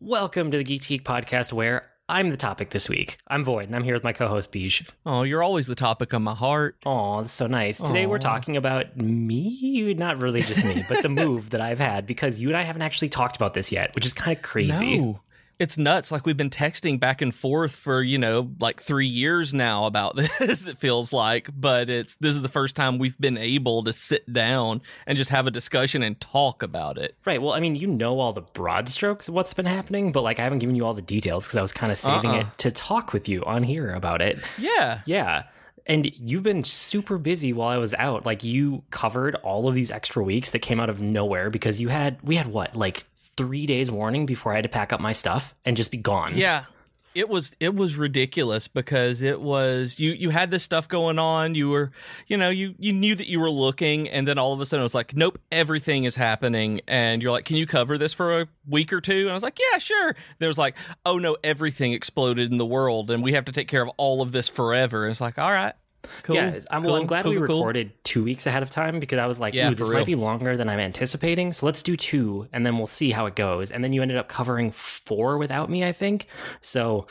[0.00, 3.18] Welcome to the Geek Geek podcast, where I'm the topic this week.
[3.28, 4.86] I'm Void, and I'm here with my co-host Beej.
[5.06, 6.76] Oh, you're always the topic of my heart.
[6.84, 7.78] Oh, that's so nice.
[7.78, 12.06] Today we're talking about me, not really just me, but the move that I've had
[12.06, 14.98] because you and I haven't actually talked about this yet, which is kind of crazy.
[14.98, 15.20] No.
[15.58, 16.10] It's nuts.
[16.10, 20.16] Like we've been texting back and forth for, you know, like three years now about
[20.38, 21.48] this, it feels like.
[21.54, 25.30] But it's this is the first time we've been able to sit down and just
[25.30, 27.16] have a discussion and talk about it.
[27.24, 27.40] Right.
[27.40, 30.38] Well, I mean, you know all the broad strokes of what's been happening, but like
[30.40, 32.40] I haven't given you all the details because I was kind of saving Uh-uh.
[32.40, 34.40] it to talk with you on here about it.
[34.58, 35.00] Yeah.
[35.06, 35.44] Yeah.
[35.84, 38.24] And you've been super busy while I was out.
[38.24, 41.88] Like you covered all of these extra weeks that came out of nowhere because you
[41.88, 43.02] had we had what, like
[43.42, 46.36] three days warning before I had to pack up my stuff and just be gone.
[46.36, 46.66] Yeah.
[47.12, 51.54] It was it was ridiculous because it was you you had this stuff going on.
[51.54, 51.90] You were
[52.28, 54.80] you know you you knew that you were looking and then all of a sudden
[54.80, 56.80] it was like nope everything is happening.
[56.86, 59.22] And you're like can you cover this for a week or two?
[59.22, 60.14] And I was like yeah sure.
[60.38, 63.68] There was like oh no everything exploded in the world and we have to take
[63.68, 65.04] care of all of this forever.
[65.04, 65.74] And it's like all right
[66.22, 67.56] cool Yeah, I'm, well, I'm glad cool, we cool, cool.
[67.58, 69.98] recorded two weeks ahead of time because I was like, Yeah, this real.
[69.98, 71.52] might be longer than I'm anticipating.
[71.52, 73.70] So let's do two and then we'll see how it goes.
[73.70, 76.26] And then you ended up covering four without me, I think.
[76.60, 77.06] So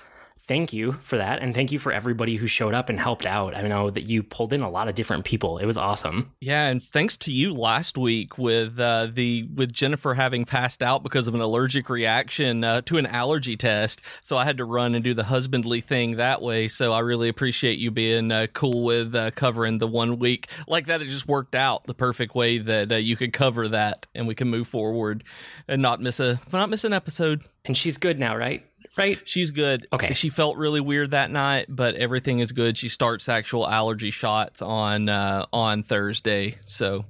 [0.52, 1.42] thank you for that.
[1.42, 3.56] And thank you for everybody who showed up and helped out.
[3.56, 5.58] I know that you pulled in a lot of different people.
[5.60, 6.34] It was awesome.
[6.42, 11.04] Yeah, and thanks to you last week with uh, the with Jennifer having passed out
[11.04, 14.94] because of an allergic reaction uh, to an allergy test, so I had to run
[14.94, 16.68] and do the husbandly thing that way.
[16.68, 20.88] So I really appreciate you being uh, cool with uh, covering the one week like
[20.88, 21.02] that.
[21.02, 24.36] It just worked out the perfect way that uh, you could cover that, and we
[24.36, 25.24] can move forward
[25.70, 27.46] and not miss a not miss an episode.
[27.64, 28.66] And she's good now, right?
[28.98, 29.22] Right?
[29.24, 29.88] She's good.
[29.94, 30.14] Okay.
[30.14, 32.78] She felt really weird that night, but everything is good.
[32.78, 37.06] She starts actual allergy shots on uh, on Thursday, so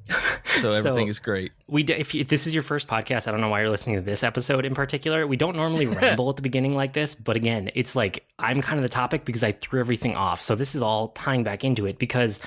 [0.46, 1.54] so everything is great.
[1.68, 3.72] We d- if, you, if this is your first podcast, I don't know why you're
[3.72, 5.26] listening to this episode in particular.
[5.26, 8.78] We don't normally ramble at the beginning like this, but again, it's like I'm kind
[8.78, 10.40] of the topic because I threw everything off.
[10.40, 12.42] So this is all tying back into it because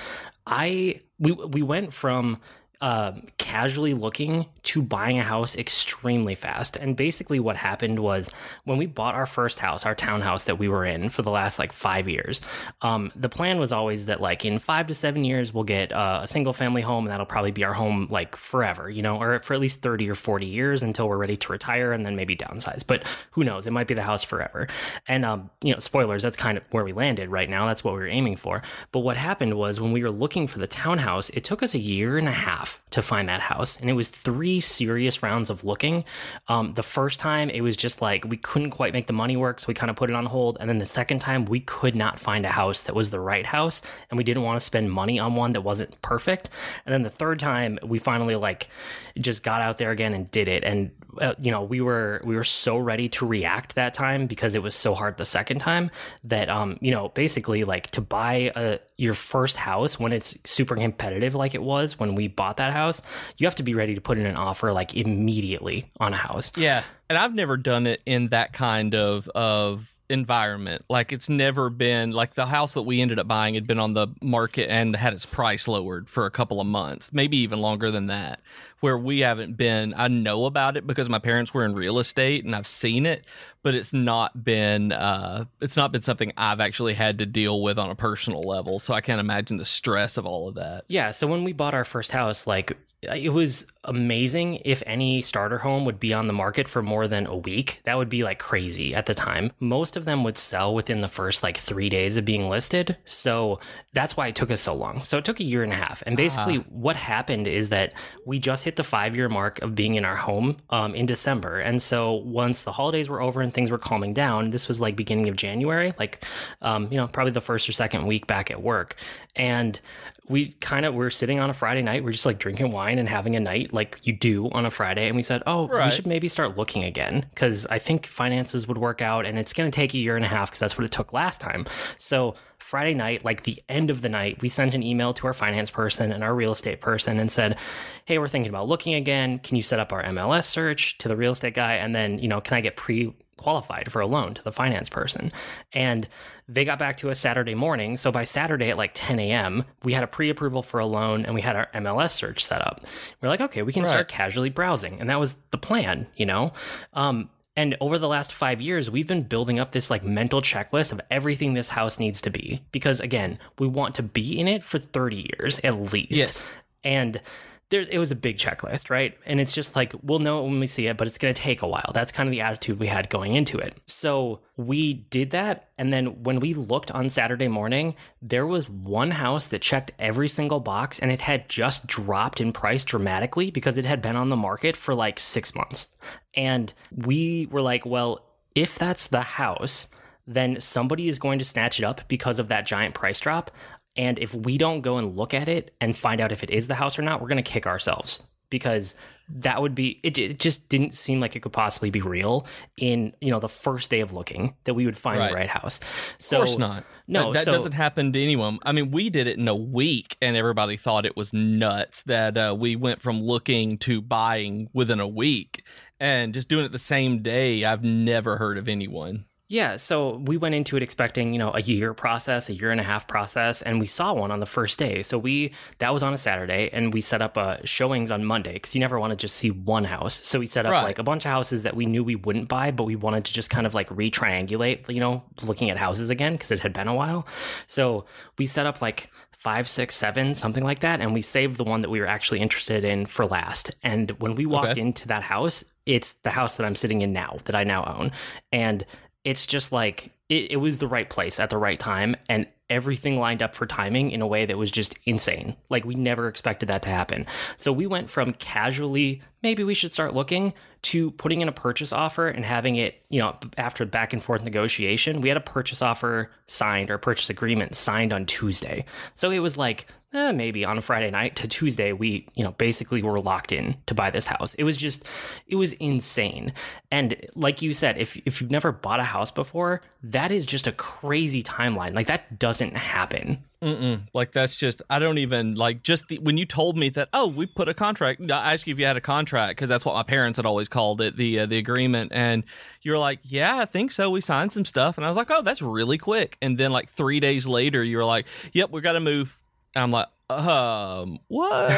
[0.47, 2.39] I we we went from
[2.81, 6.75] um, casually looking to buying a house extremely fast.
[6.75, 8.31] And basically, what happened was
[8.63, 11.59] when we bought our first house, our townhouse that we were in for the last
[11.59, 12.41] like five years,
[12.81, 16.21] um, the plan was always that like in five to seven years, we'll get uh,
[16.23, 19.39] a single family home and that'll probably be our home like forever, you know, or
[19.39, 22.35] for at least 30 or 40 years until we're ready to retire and then maybe
[22.35, 22.85] downsize.
[22.85, 23.67] But who knows?
[23.67, 24.67] It might be the house forever.
[25.07, 27.67] And, um, you know, spoilers, that's kind of where we landed right now.
[27.67, 28.61] That's what we were aiming for.
[28.91, 31.79] But what happened was when we were looking for the townhouse, it took us a
[31.79, 33.77] year and a half to find that house.
[33.77, 36.05] And it was three serious rounds of looking.
[36.47, 39.59] Um, the first time, it was just like we couldn't quite make the money work.
[39.59, 40.57] So we kind of put it on hold.
[40.59, 43.45] And then the second time, we could not find a house that was the right
[43.45, 43.81] house.
[44.09, 46.49] And we didn't want to spend money on one that wasn't perfect.
[46.85, 48.69] And then the third time, we finally like
[49.17, 50.63] just got out there again and did it.
[50.63, 54.55] And uh, you know we were we were so ready to react that time because
[54.55, 55.89] it was so hard the second time
[56.23, 60.75] that um you know basically like to buy a your first house when it's super
[60.75, 63.01] competitive like it was when we bought that house
[63.37, 66.51] you have to be ready to put in an offer like immediately on a house.
[66.55, 70.83] Yeah, and I've never done it in that kind of of environment.
[70.89, 73.93] Like it's never been like the house that we ended up buying had been on
[73.93, 77.91] the market and had its price lowered for a couple of months, maybe even longer
[77.91, 78.39] than that.
[78.81, 82.45] Where we haven't been, I know about it because my parents were in real estate
[82.45, 83.25] and I've seen it,
[83.63, 87.79] but it's not been uh it's not been something I've actually had to deal with
[87.79, 88.79] on a personal level.
[88.79, 90.85] So I can't imagine the stress of all of that.
[90.87, 92.77] Yeah, so when we bought our first house, like
[93.13, 97.25] it was amazing if any starter home would be on the market for more than
[97.27, 97.79] a week.
[97.83, 99.51] That would be like crazy at the time.
[99.59, 102.97] Most of them would sell within the first like three days of being listed.
[103.05, 103.59] So
[103.93, 105.03] that's why it took us so long.
[105.05, 106.03] So it took a year and a half.
[106.05, 107.93] And basically, what happened is that
[108.25, 111.59] we just hit the five year mark of being in our home um, in December.
[111.59, 114.95] And so once the holidays were over and things were calming down, this was like
[114.95, 116.25] beginning of January, like,
[116.61, 118.95] um, you know, probably the first or second week back at work.
[119.35, 119.79] And
[120.27, 122.03] we kind of were sitting on a Friday night.
[122.03, 125.07] We're just like drinking wine and having a night like you do on a Friday.
[125.07, 128.77] And we said, oh, we should maybe start looking again because I think finances would
[128.77, 130.85] work out and it's going to take a year and a half because that's what
[130.85, 131.65] it took last time.
[131.97, 132.35] So
[132.65, 135.69] Friday night, like the end of the night, we sent an email to our finance
[135.69, 137.59] person and our real estate person and said,
[138.05, 139.37] hey, we're thinking about looking again.
[139.37, 141.73] Can you set up our MLS search to the real estate guy?
[141.73, 144.89] And then, you know, can I get pre qualified for a loan to the finance
[144.89, 145.31] person.
[145.73, 146.07] And
[146.47, 147.97] they got back to us Saturday morning.
[147.97, 151.23] So by Saturday at like 10 a.m., we had a pre approval for a loan
[151.23, 152.83] and we had our MLS search set up.
[153.21, 154.99] We're like, okay, we can start casually browsing.
[154.99, 156.53] And that was the plan, you know?
[156.93, 160.91] Um, and over the last five years, we've been building up this like mental checklist
[160.91, 162.61] of everything this house needs to be.
[162.71, 166.11] Because again, we want to be in it for 30 years at least.
[166.11, 166.53] Yes.
[166.83, 167.21] And
[167.69, 169.17] there's it was a big checklist, right?
[169.25, 171.41] And it's just like we'll know it when we see it, but it's going to
[171.41, 171.91] take a while.
[171.93, 173.77] That's kind of the attitude we had going into it.
[173.87, 179.11] So we did that, and then when we looked on Saturday morning, there was one
[179.11, 183.77] house that checked every single box, and it had just dropped in price dramatically because
[183.77, 185.87] it had been on the market for like six months.
[186.35, 189.87] And we were like, well, if that's the house,
[190.27, 193.51] then somebody is going to snatch it up because of that giant price drop.
[193.97, 196.67] And if we don't go and look at it and find out if it is
[196.67, 198.95] the house or not, we're going to kick ourselves because
[199.27, 202.45] that would be it, it just didn't seem like it could possibly be real
[202.77, 205.29] in you know the first day of looking that we would find Right.
[205.29, 205.79] the right house
[206.19, 206.83] so of course not.
[207.07, 208.59] no that, that so- doesn't happen to anyone.
[208.61, 212.37] I mean, we did it in a week, and everybody thought it was nuts that
[212.37, 215.63] uh, we went from looking to buying within a week,
[215.99, 217.65] and just doing it the same day.
[217.65, 219.25] I've never heard of anyone.
[219.47, 222.79] Yeah, so we went into it expecting, you know, a year process, a year and
[222.81, 225.03] a half process, and we saw one on the first day.
[225.03, 228.53] So we that was on a Saturday, and we set up uh, showings on Monday
[228.53, 230.15] because you never want to just see one house.
[230.15, 230.83] So we set up Right.
[230.83, 233.33] like a bunch of houses that we knew we wouldn't buy, but we wanted to
[233.33, 236.87] just kind of like re-triangulate, you know, looking at houses again because it had been
[236.87, 237.27] a while.
[237.67, 238.05] So
[238.39, 241.81] we set up like five, six, seven, something like that, and we saved the one
[241.83, 243.69] that we were actually interested in for last.
[243.83, 244.81] And when we walked Okay.
[244.81, 248.11] into that house, it's the house that I'm sitting in now that I now own,
[248.51, 248.83] and
[249.25, 253.19] it's just like it, it was the right place at the right time and everything
[253.19, 255.55] lined up for timing in a way that was just insane.
[255.69, 257.27] Like we never expected that to happen.
[257.57, 261.93] So we went from casually maybe we should start looking to putting in a purchase
[261.93, 265.83] offer and having it you know after back and forth negotiation we had a purchase
[265.83, 268.85] offer signed or a purchase agreement signed on tuesday.
[269.13, 272.51] So it was like eh, maybe on a friday night to tuesday we you know
[272.53, 275.03] basically were locked in to buy this house it was just
[275.47, 276.53] it was insane
[276.91, 280.67] and like you said if if you've never bought a house before that is just
[280.67, 284.01] a crazy timeline like that doesn't happen Mm-mm.
[284.13, 287.25] Like that's just I don't even like just the, when you told me that oh
[287.25, 288.21] we put a contract.
[288.29, 290.69] I asked you if you had a contract because that's what my parents had always
[290.69, 292.43] called it the uh, the agreement, and
[292.83, 294.11] you're like yeah I think so.
[294.11, 296.37] We signed some stuff, and I was like oh that's really quick.
[296.43, 299.39] And then like three days later, you were like yep we got to move.
[299.75, 301.69] And I'm like um what?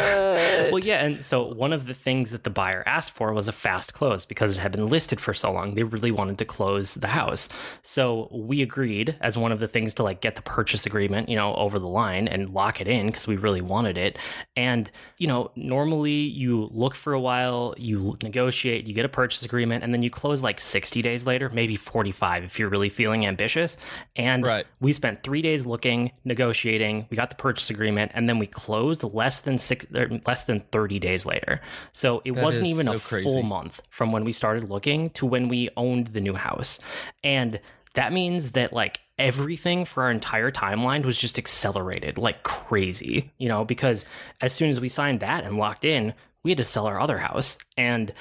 [0.71, 3.51] well yeah and so one of the things that the buyer asked for was a
[3.51, 6.93] fast close because it had been listed for so long they really wanted to close
[6.95, 7.49] the house
[7.81, 11.35] so we agreed as one of the things to like get the purchase agreement you
[11.35, 14.17] know over the line and lock it in because we really wanted it
[14.55, 14.89] and
[15.19, 19.83] you know normally you look for a while you negotiate you get a purchase agreement
[19.83, 23.75] and then you close like 60 days later maybe 45 if you're really feeling ambitious
[24.15, 24.65] and Right.
[24.79, 27.07] we spent three days looking, negotiating.
[27.09, 30.59] We got the purchase agreement, and then we closed less than six, er, less than
[30.59, 31.61] thirty days later.
[31.91, 33.23] So it That wasn't even so a crazy.
[33.23, 36.79] full month from when we started looking to when we owned the new house,
[37.23, 37.59] and
[37.93, 43.31] that means that like everything for our entire timeline was just accelerated like crazy.
[43.37, 44.05] You know, because
[44.41, 46.13] as soon as we signed that and locked in,
[46.43, 48.13] we had to sell our other house and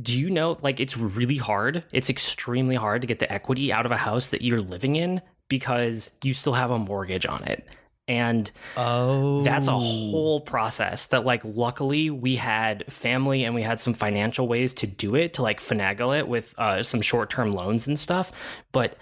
[0.00, 3.84] do you know like it's really hard it's extremely hard to get the equity out
[3.84, 7.66] of a house that you're living in because you still have a mortgage on it
[8.06, 13.80] and Oh, that's a whole process that like luckily we had family and we had
[13.80, 17.86] some financial ways to do it to like finagle it with uh, some short-term loans
[17.86, 18.32] and stuff.
[18.72, 18.96] But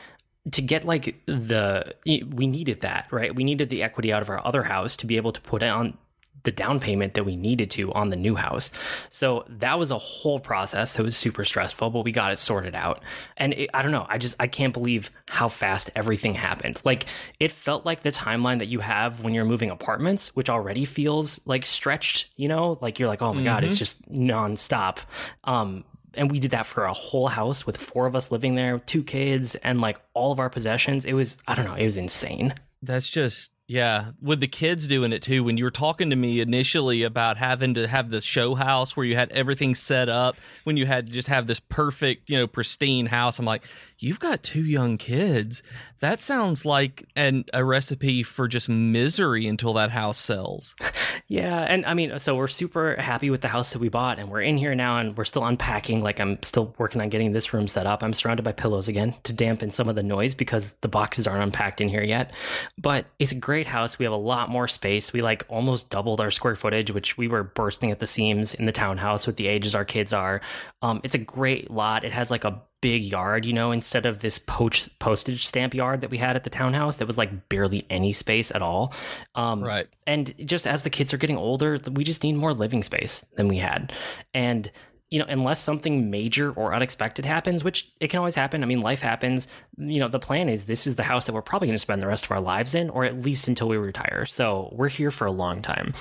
[0.53, 3.35] to get like the we needed that right?
[3.35, 5.69] We needed the equity out of our other house to be able to put it
[5.69, 5.97] on
[6.45, 8.73] the down payment that we needed to on the new house.
[9.11, 12.75] So that was a whole process that was super stressful, but we got it sorted
[12.75, 13.03] out.
[13.37, 16.81] And it, I don't know, I just I can't believe how fast everything happened.
[16.85, 17.07] Like
[17.39, 21.41] it felt like the timeline that you have when you're moving apartments, which already feels
[21.45, 22.79] like stretched, you know?
[22.81, 24.99] Like you're like, "Oh my god, it's just nonstop."
[25.45, 25.85] Um
[26.15, 29.03] and we did that for a whole house with four of us living there, two
[29.03, 31.05] kids, and like all of our possessions.
[31.05, 32.55] It was, I don't know, it was insane.
[32.83, 35.45] That's just yeah, with the kids doing it too.
[35.45, 39.07] When you were talking to me initially about having to have the show house where
[39.07, 42.47] you had everything set up, when you had to just have this perfect, you know,
[42.47, 43.63] pristine house, I'm like,
[43.99, 45.63] you've got two young kids.
[46.01, 50.75] That sounds like an a recipe for just misery until that house sells.
[51.29, 54.31] Yeah, and I mean, so we're super happy with the house that we bought, and
[54.31, 56.03] we're in here now, and we're still unpacking.
[56.03, 58.03] Like I'm still working on getting this room set up.
[58.03, 61.43] I'm surrounded by pillows again to dampen some of the noise because the boxes aren't
[61.43, 62.37] unpacked in here yet.
[62.77, 63.99] But it's a great house.
[63.99, 65.13] We have a lot more space.
[65.13, 68.65] We like almost doubled our square footage, which we were bursting at the seams in
[68.65, 70.41] the townhouse with the ages our kids are.
[70.81, 72.03] Um, it's a great lot.
[72.05, 76.01] It has like a big yard, you know, instead of this poach postage stamp yard
[76.01, 78.95] that we had at the townhouse that was like barely any space at all.
[79.35, 79.87] Um, Right.
[80.07, 83.49] and just as the kids are getting older, we just need more living space than
[83.49, 83.93] we had.
[84.33, 84.71] And
[85.13, 88.63] you know, unless something major or unexpected happens, which it can always happen.
[88.63, 89.47] I mean, life happens.
[89.77, 92.03] You know, the plan is this is the house that we're probably going to spend
[92.03, 94.25] the rest of our lives in, or at least until we retire.
[94.25, 95.93] So we're here for a long time.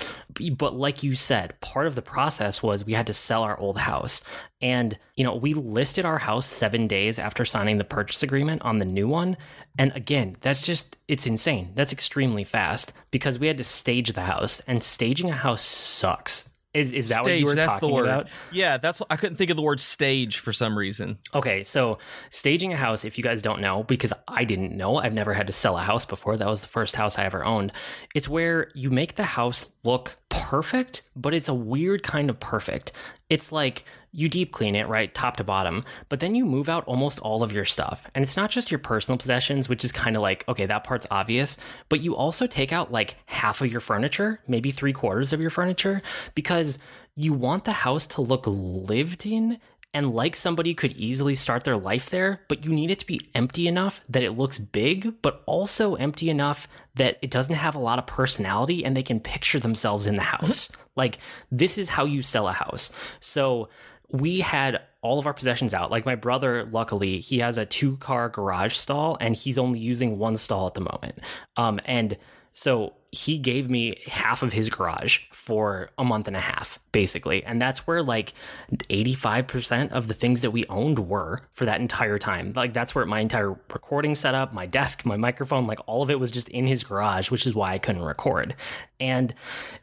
[0.57, 3.79] But like you said, part of the process was we had to sell our old
[3.79, 4.23] house.
[4.61, 8.79] And, you know, we listed our house seven days after signing the purchase agreement on
[8.79, 9.35] the new one.
[9.77, 11.73] And again, that's just, it's insane.
[11.75, 16.47] That's extremely fast because we had to stage the house, and staging a house sucks.
[16.73, 18.05] Is, is that stage, what you were that's talking the word.
[18.05, 18.29] about?
[18.51, 21.17] Yeah, that's what I couldn't think of the word stage for some reason.
[21.33, 21.97] Okay, so
[22.29, 25.47] staging a house, if you guys don't know, because I didn't know, I've never had
[25.47, 26.37] to sell a house before.
[26.37, 27.73] That was the first house I ever owned.
[28.15, 32.93] It's where you make the house look perfect, but it's a weird kind of perfect.
[33.29, 36.83] It's like you deep clean it, right, top to bottom, but then you move out
[36.85, 38.05] almost all of your stuff.
[38.13, 41.07] And it's not just your personal possessions, which is kind of like, okay, that part's
[41.09, 41.57] obvious,
[41.89, 45.49] but you also take out like half of your furniture, maybe three quarters of your
[45.49, 46.01] furniture,
[46.35, 46.77] because
[47.15, 49.59] you want the house to look lived in
[49.93, 53.19] and like somebody could easily start their life there, but you need it to be
[53.35, 57.79] empty enough that it looks big, but also empty enough that it doesn't have a
[57.79, 60.69] lot of personality and they can picture themselves in the house.
[60.69, 60.81] Mm-hmm.
[60.95, 61.17] like,
[61.51, 62.91] this is how you sell a house.
[63.19, 63.69] So,
[64.11, 65.91] we had all of our possessions out.
[65.91, 70.17] Like my brother, luckily, he has a two car garage stall and he's only using
[70.17, 71.19] one stall at the moment.
[71.57, 72.17] Um, and
[72.53, 77.43] so he gave me half of his garage for a month and a half, basically.
[77.43, 78.33] And that's where like
[78.71, 82.53] 85% of the things that we owned were for that entire time.
[82.55, 86.21] Like that's where my entire recording setup, my desk, my microphone, like all of it
[86.21, 88.55] was just in his garage, which is why I couldn't record.
[88.97, 89.33] And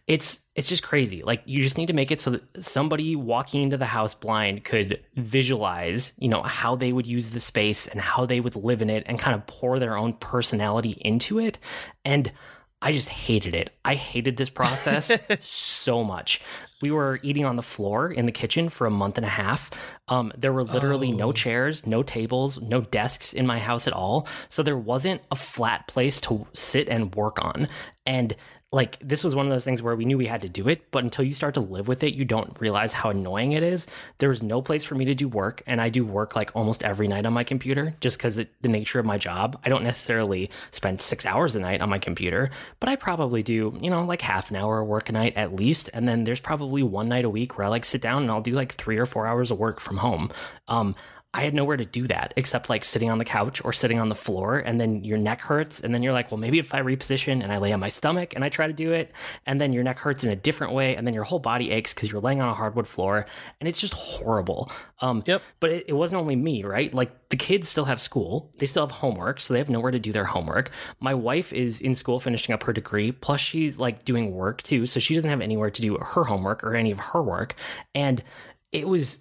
[0.06, 1.22] it's it's just crazy.
[1.22, 4.64] Like you just need to make it so that somebody walking into the house blind
[4.64, 8.80] could visualize, you know, how they would use the space and how they would live
[8.80, 11.58] in it and kind of pour their own personality into it.
[12.06, 12.32] And
[12.80, 13.70] I just hated it.
[13.84, 16.40] I hated this process so much.
[16.80, 19.70] We were eating on the floor in the kitchen for a month and a half.
[20.06, 21.16] Um, there were literally oh.
[21.16, 24.28] no chairs, no tables, no desks in my house at all.
[24.48, 27.66] So there wasn't a flat place to sit and work on.
[28.06, 28.36] And
[28.70, 30.90] like this was one of those things where we knew we had to do it,
[30.90, 33.86] but until you start to live with it, you don't realize how annoying it is.
[34.18, 36.84] There was no place for me to do work, and I do work like almost
[36.84, 39.58] every night on my computer just because the nature of my job.
[39.64, 43.78] I don't necessarily spend six hours a night on my computer, but I probably do,
[43.80, 45.88] you know, like half an hour of work a night at least.
[45.94, 48.42] And then there's probably one night a week where I like sit down and I'll
[48.42, 50.30] do like three or four hours of work from home.
[50.68, 50.94] Um,
[51.34, 54.08] I had nowhere to do that except like sitting on the couch or sitting on
[54.08, 54.58] the floor.
[54.58, 55.80] And then your neck hurts.
[55.80, 58.34] And then you're like, well, maybe if I reposition and I lay on my stomach
[58.34, 59.12] and I try to do it,
[59.44, 60.96] and then your neck hurts in a different way.
[60.96, 63.26] And then your whole body aches because you're laying on a hardwood floor.
[63.60, 64.72] And it's just horrible.
[65.02, 65.42] Um, yep.
[65.60, 66.92] But it, it wasn't only me, right?
[66.94, 69.42] Like the kids still have school, they still have homework.
[69.42, 70.70] So they have nowhere to do their homework.
[70.98, 73.12] My wife is in school finishing up her degree.
[73.12, 74.86] Plus, she's like doing work too.
[74.86, 77.54] So she doesn't have anywhere to do her homework or any of her work.
[77.94, 78.24] And
[78.72, 79.20] it was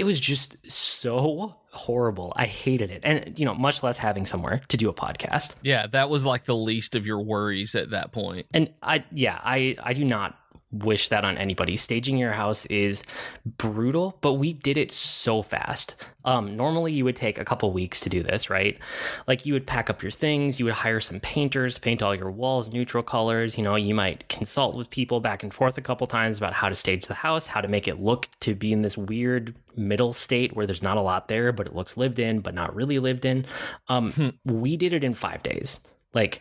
[0.00, 2.32] it was just so horrible.
[2.34, 3.02] I hated it.
[3.04, 5.56] And, you know, much less having somewhere to do a podcast.
[5.60, 8.46] Yeah, that was like the least of your worries at that point.
[8.54, 10.38] And I, yeah, I, I do not
[10.72, 11.76] wish that on anybody.
[11.76, 13.02] Staging your house is
[13.44, 15.96] brutal, but we did it so fast.
[16.24, 18.78] Um, normally, you would take a couple weeks to do this, right?
[19.26, 22.30] Like you would pack up your things, you would hire some painters paint all your
[22.30, 23.56] walls neutral colors.
[23.56, 26.68] You know, you might consult with people back and forth a couple times about how
[26.68, 30.12] to stage the house, how to make it look to be in this weird middle
[30.12, 32.98] state where there's not a lot there, but it looks lived in, but not really
[32.98, 33.46] lived in.
[33.88, 34.28] Um, hmm.
[34.44, 35.80] we did it in five days.
[36.14, 36.40] Like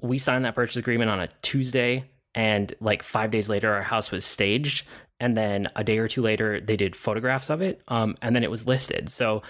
[0.00, 4.10] we signed that purchase agreement on a Tuesday and like five days later our house
[4.10, 4.86] was staged
[5.18, 8.42] and then a day or two later they did photographs of it um, and then
[8.42, 9.10] it was listed.
[9.10, 9.42] So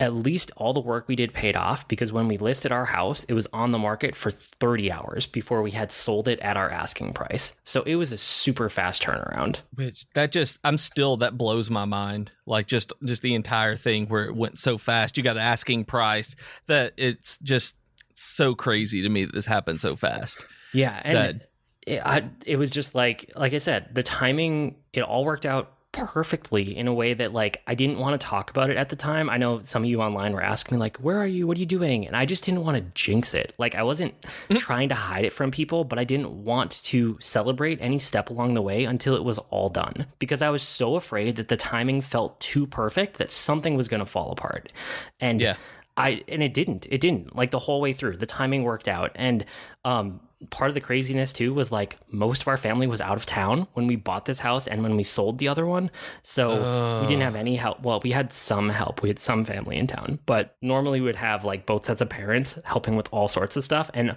[0.00, 3.24] at least all the work we did paid off because when we listed our house
[3.24, 6.70] it was on the market for 30 hours before we had sold it at our
[6.70, 7.54] asking price.
[7.64, 9.60] So it was a super fast turnaround.
[9.74, 12.32] Which that just i'm still that blows my mind.
[12.46, 15.16] Like just just the entire thing where it went so fast.
[15.16, 16.34] You got an asking price
[16.66, 17.74] that it's just
[18.14, 20.44] so crazy to me that this happened so fast.
[20.72, 21.49] Yeah and that,
[21.86, 25.72] it, I, it was just like like I said, the timing it all worked out
[25.92, 28.96] perfectly in a way that like I didn't want to talk about it at the
[28.96, 29.28] time.
[29.28, 31.46] I know some of you online were asking me like, "Where are you?
[31.46, 33.54] What are you doing?" And I just didn't want to jinx it.
[33.58, 34.56] Like I wasn't mm-hmm.
[34.56, 38.54] trying to hide it from people, but I didn't want to celebrate any step along
[38.54, 42.00] the way until it was all done because I was so afraid that the timing
[42.02, 44.72] felt too perfect that something was going to fall apart.
[45.18, 45.56] And yeah.
[45.96, 46.86] I and it didn't.
[46.88, 47.34] It didn't.
[47.34, 48.16] Like the whole way through.
[48.16, 49.12] The timing worked out.
[49.16, 49.44] And
[49.84, 53.26] um part of the craziness too was like most of our family was out of
[53.26, 55.90] town when we bought this house and when we sold the other one.
[56.22, 57.02] So uh.
[57.02, 57.82] we didn't have any help.
[57.82, 59.02] Well, we had some help.
[59.02, 62.08] We had some family in town, but normally we would have like both sets of
[62.08, 63.90] parents helping with all sorts of stuff.
[63.92, 64.16] And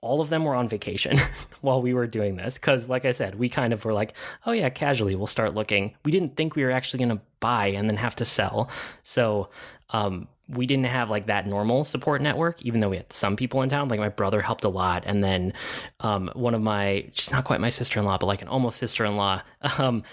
[0.00, 1.18] all of them were on vacation
[1.60, 2.58] while we were doing this.
[2.58, 4.14] Cause like I said, we kind of were like,
[4.46, 5.96] oh yeah, casually we'll start looking.
[6.04, 8.70] We didn't think we were actually going to buy and then have to sell.
[9.02, 9.48] So,
[9.90, 13.62] um, we didn't have like that normal support network, even though we had some people
[13.62, 13.88] in town.
[13.88, 15.54] Like my brother helped a lot, and then
[16.00, 18.78] um, one of my she's not quite my sister in law, but like an almost
[18.78, 19.42] sister in law.
[19.78, 20.04] Um,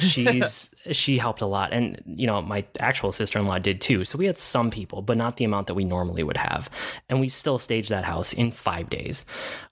[0.00, 4.04] she's she helped a lot, and you know my actual sister in law did too.
[4.04, 6.68] So we had some people, but not the amount that we normally would have,
[7.08, 9.24] and we still staged that house in five days.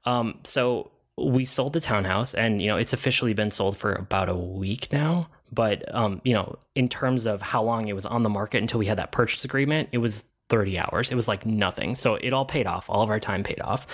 [0.05, 4.29] Um, so we sold the townhouse, and you know it's officially been sold for about
[4.29, 5.29] a week now.
[5.55, 8.79] But um, you know, in terms of how long it was on the market until
[8.79, 11.11] we had that purchase agreement, it was 30 hours.
[11.11, 11.97] It was like nothing.
[11.97, 12.91] So it all paid off.
[12.91, 13.87] All of our time paid off.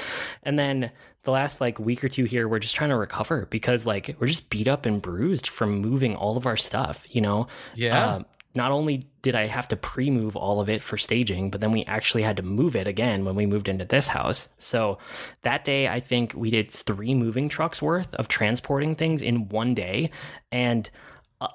[0.43, 0.91] And then
[1.23, 4.27] the last like week or two here, we're just trying to recover because like we're
[4.27, 7.47] just beat up and bruised from moving all of our stuff, you know?
[7.75, 8.07] Yeah.
[8.07, 8.23] Uh,
[8.55, 11.71] not only did I have to pre move all of it for staging, but then
[11.71, 14.49] we actually had to move it again when we moved into this house.
[14.59, 14.99] So
[15.43, 19.75] that day, I think we did three moving trucks worth of transporting things in one
[19.75, 20.11] day.
[20.51, 20.91] And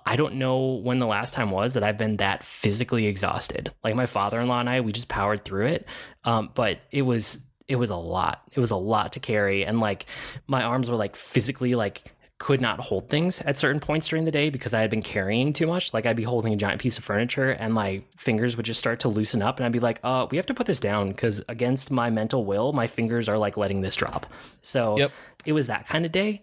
[0.06, 3.72] I don't know when the last time was that I've been that physically exhausted.
[3.84, 5.88] Like my father in law and I, we just powered through it.
[6.24, 8.42] Um, but it was it was a lot.
[8.54, 10.06] It was a lot to carry, and like
[10.48, 12.04] my arms were like physically like
[12.38, 15.54] could not hold things at certain points during the day because I had been carrying
[15.54, 15.94] too much.
[15.94, 19.00] Like I'd be holding a giant piece of furniture and my fingers would just start
[19.02, 21.42] to loosen up and I'd be like, "Uh, we have to put this down because
[21.48, 24.26] against my mental will, my fingers are like letting this drop."
[24.64, 25.12] So Yep.
[25.46, 26.42] it was that kind of day.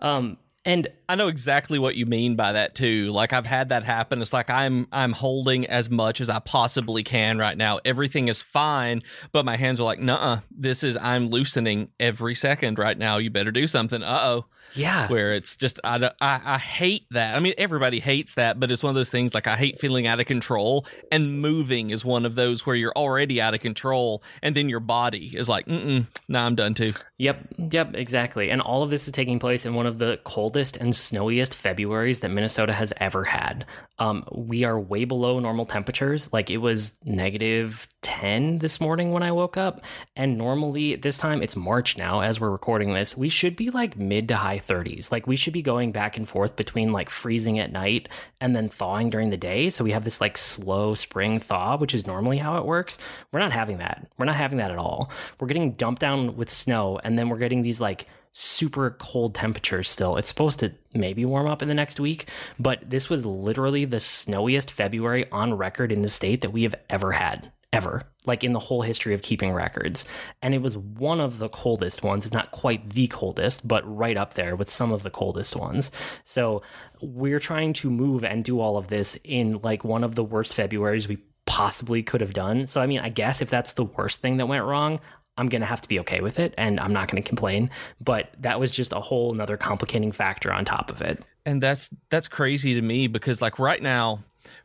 [0.00, 3.06] Um, and I know exactly what you mean by that too.
[3.06, 4.20] Like I've had that happen.
[4.20, 7.80] It's like I'm I'm holding as much as I possibly can right now.
[7.84, 9.00] Everything is fine,
[9.32, 10.40] but my hands are like, "Nuh-uh.
[10.50, 13.16] This is I'm loosening every second right now.
[13.16, 14.46] You better do something." Uh-oh.
[14.74, 17.34] Yeah, Where it's just I, I I hate that.
[17.34, 20.06] I mean, everybody hates that, but it's one of those things like I hate feeling
[20.06, 24.22] out of control and moving is one of those where you're already out of control
[24.42, 28.50] and then your body is like, "Mm-mm, nah, I'm done too." Yep, yep, exactly.
[28.50, 32.20] And all of this is taking place in one of the coldest and snowiest Februarys
[32.20, 33.66] that Minnesota has ever had.
[33.98, 36.32] Um, we are way below normal temperatures.
[36.32, 39.82] Like it was negative 10 this morning when I woke up.
[40.16, 43.98] And normally this time, it's March now as we're recording this, we should be like
[43.98, 45.10] mid to high 30s.
[45.10, 48.08] Like we should be going back and forth between like freezing at night
[48.40, 49.70] and then thawing during the day.
[49.70, 52.98] So we have this like slow spring thaw, which is normally how it works.
[53.32, 54.06] We're not having that.
[54.18, 55.10] We're not having that at all.
[55.38, 59.88] We're getting dumped down with snow and then we're getting these like super cold temperatures
[59.88, 60.16] still.
[60.16, 64.00] It's supposed to maybe warm up in the next week, but this was literally the
[64.00, 67.50] snowiest February on record in the state that we have ever had.
[67.72, 70.04] Ever, like in the whole history of keeping records.
[70.42, 72.24] And it was one of the coldest ones.
[72.26, 75.92] It's not quite the coldest, but right up there with some of the coldest ones.
[76.24, 76.62] So
[77.00, 80.56] we're trying to move and do all of this in like one of the worst
[80.56, 82.66] Februarys we possibly could have done.
[82.66, 85.00] So, I mean, I guess if that's the worst thing that went wrong,
[85.36, 87.70] I'm going to have to be okay with it and I'm not going to complain.
[88.00, 91.22] But that was just a whole another complicating factor on top of it.
[91.46, 94.20] And that's that's crazy to me because like right now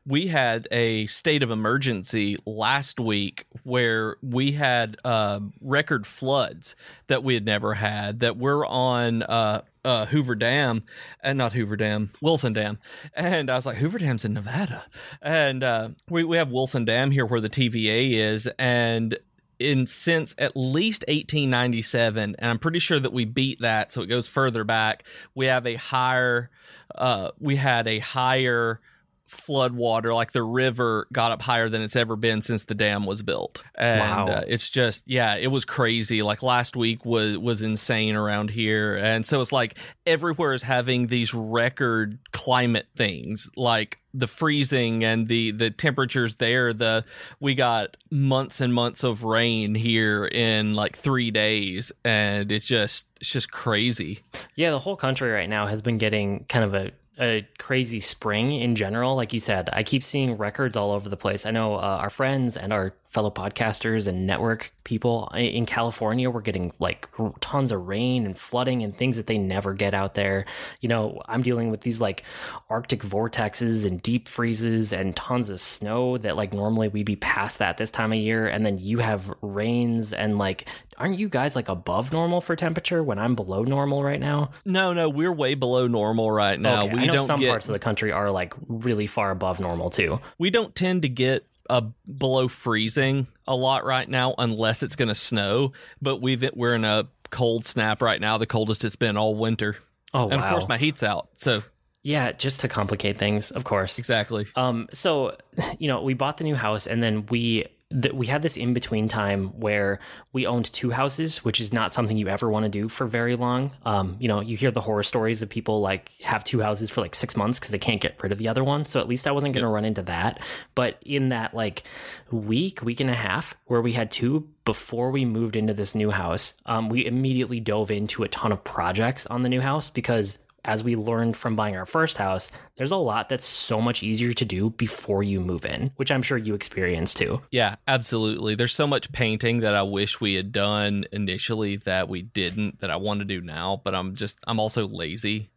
[0.06, 6.76] we had a state of emergency last week where we had uh, record floods
[7.08, 10.84] that we had never had that we're on uh, uh, Hoover Dam
[11.22, 12.80] and not Hoover Dam, Wilson Dam.
[13.16, 14.84] And I was like, Hoover Dam's in Nevada.
[15.22, 18.48] And uh, we, we have Wilson Dam here where the TVA is.
[18.60, 19.18] And
[19.60, 24.08] in since at least 1897 and i'm pretty sure that we beat that so it
[24.08, 26.50] goes further back we have a higher
[26.96, 28.82] uh we had a higher
[29.28, 33.06] flood water like the river got up higher than it's ever been since the dam
[33.06, 33.64] was built.
[33.76, 34.28] And Wow.
[34.28, 36.22] uh, it's just yeah it was crazy.
[36.22, 38.96] Like last week was was insane around here.
[38.98, 45.28] And so it's like everywhere is having these record climate things like the freezing and
[45.28, 46.72] the the temperatures there.
[46.72, 47.04] The
[47.40, 51.92] we got months and months of rain here in like 3 days.
[52.06, 54.20] And it's just it's just crazy.
[54.56, 58.54] Yeah, the whole country right now has been getting kind of a, a crazy spring
[58.54, 59.16] in general.
[59.16, 61.46] Like you said, I keep seeing records all over the place.
[61.46, 66.42] I know uh, our friends and our fellow podcasters and network people in California were
[66.42, 67.08] getting like
[67.40, 70.44] tons of rain and flooding and things that they never get out there.
[70.82, 72.24] You know, I'm dealing with these like
[72.70, 77.60] Arctic vortexes and deep freezes and tons of snow that like normally we'd be past
[77.60, 78.48] that this time of year.
[78.48, 83.02] And then you have rains and like, aren't you guys like above normal for temperature
[83.02, 84.52] when I'm below normal right now?
[84.66, 87.70] no no we're way below normal right now Okay, we I know some get parts
[87.70, 90.20] of the country are like really far above normal too.
[90.38, 91.82] we don't tend to get uh,
[92.18, 96.86] below freezing a lot right now unless it's going to snow but we've we're in
[96.86, 99.78] a cold snap right now the coldest it's been all winter
[100.14, 100.48] Oh and wow!
[100.48, 101.64] of course my heat's out so
[102.06, 103.98] yeah, just to complicate things, of course.
[103.98, 105.36] exactly Um, so,
[105.80, 108.74] you know, we bought the new house and then we that we had this in
[108.74, 110.00] between time where
[110.34, 113.36] we owned two houses, which is not something you ever want to do for very
[113.36, 113.72] long.
[113.86, 117.02] Um, you know, you hear the horror stories of people like have two houses for
[117.02, 118.88] like six months because they can't get rid of the other one.
[118.88, 120.42] So at least I wasn't going to run into that.
[120.74, 121.84] But in that like
[122.32, 126.10] week, week and a half where we had two before we moved into this new
[126.10, 130.40] house, um, we immediately dove into a ton of projects on the new house because
[130.66, 134.34] as we learned from buying our first house, there's a lot that's so much easier
[134.34, 137.42] to do before you move in, which I'm sure you experienced too.
[137.52, 138.56] Yeah, absolutely.
[138.56, 142.92] There's so much painting that I wish we had done initially that we didn't that
[142.92, 145.52] I want to do now, but I'm just I'm also lazy.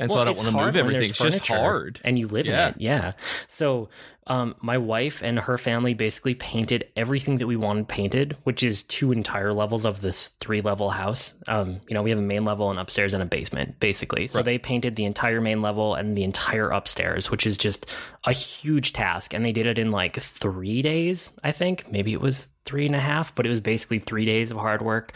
[0.00, 1.10] And well, so I don't want to move everything.
[1.10, 2.00] It's just hard.
[2.02, 2.68] And you live yeah.
[2.68, 2.80] in it.
[2.80, 3.12] Yeah.
[3.48, 3.90] So
[4.26, 8.82] um, my wife and her family basically painted everything that we wanted painted, which is
[8.84, 11.34] two entire levels of this three level house.
[11.48, 14.26] Um, you know, we have a main level and upstairs and a basement, basically.
[14.26, 14.44] So right.
[14.44, 17.90] they painted the entire main level and the entire upstairs, which is just
[18.24, 19.34] a huge task.
[19.34, 21.92] And they did it in like three days, I think.
[21.92, 24.80] Maybe it was three and a half, but it was basically three days of hard
[24.80, 25.12] work.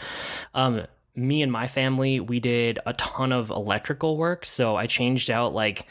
[0.53, 4.45] Um, me and my family, we did a ton of electrical work.
[4.45, 5.85] So I changed out like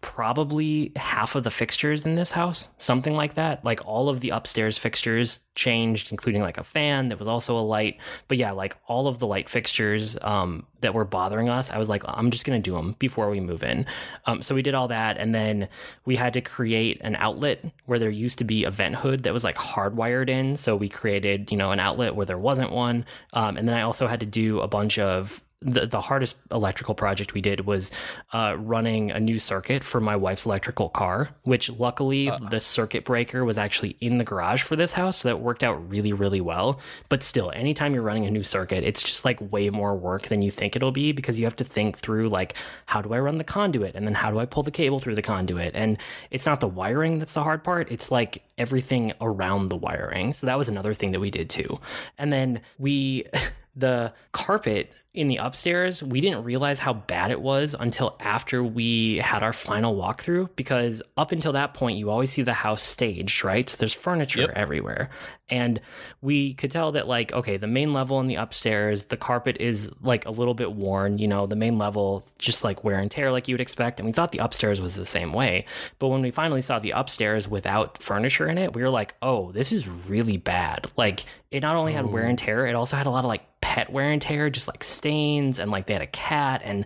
[0.00, 3.64] probably half of the fixtures in this house, something like that.
[3.64, 7.60] Like all of the upstairs fixtures changed, including like a fan that was also a
[7.60, 7.98] light.
[8.26, 11.88] But yeah, like all of the light fixtures um, that were bothering us, I was
[11.88, 13.84] like, I'm just going to do them before we move in.
[14.26, 15.18] Um, so we did all that.
[15.18, 15.68] And then
[16.06, 19.32] we had to create an outlet where there used to be a vent hood that
[19.32, 20.56] was like hardwired in.
[20.56, 23.04] So we created, you know, an outlet where there wasn't one.
[23.34, 26.94] Um, and then I also had to do a bunch of the, the hardest electrical
[26.94, 27.90] project we did was
[28.32, 33.04] uh, running a new circuit for my wife's electrical car, which luckily uh, the circuit
[33.04, 35.18] breaker was actually in the garage for this house.
[35.18, 36.80] So that worked out really, really well.
[37.10, 40.40] But still, anytime you're running a new circuit, it's just like way more work than
[40.40, 42.54] you think it'll be because you have to think through like,
[42.86, 43.94] how do I run the conduit?
[43.94, 45.72] And then how do I pull the cable through the conduit?
[45.74, 45.98] And
[46.30, 47.92] it's not the wiring that's the hard part.
[47.92, 50.32] It's like everything around the wiring.
[50.32, 51.80] So that was another thing that we did too.
[52.16, 53.26] And then we,
[53.76, 59.16] the carpet in the upstairs, we didn't realize how bad it was until after we
[59.16, 63.42] had our final walkthrough because up until that point, you always see the house staged,
[63.42, 63.68] right?
[63.68, 64.50] So there's furniture yep.
[64.54, 65.10] everywhere.
[65.50, 65.80] And
[66.20, 69.90] we could tell that, like, okay, the main level and the upstairs, the carpet is
[70.02, 73.32] like a little bit worn, you know, the main level, just like wear and tear,
[73.32, 74.00] like you would expect.
[74.00, 75.66] And we thought the upstairs was the same way.
[75.98, 79.52] But when we finally saw the upstairs without furniture in it, we were like, oh,
[79.52, 80.90] this is really bad.
[80.96, 82.28] Like, it not only had wear oh.
[82.28, 82.44] and oh.
[82.44, 85.58] tear, it also had a lot of like pet wear and tear, just like stains
[85.58, 86.84] and like they had a cat and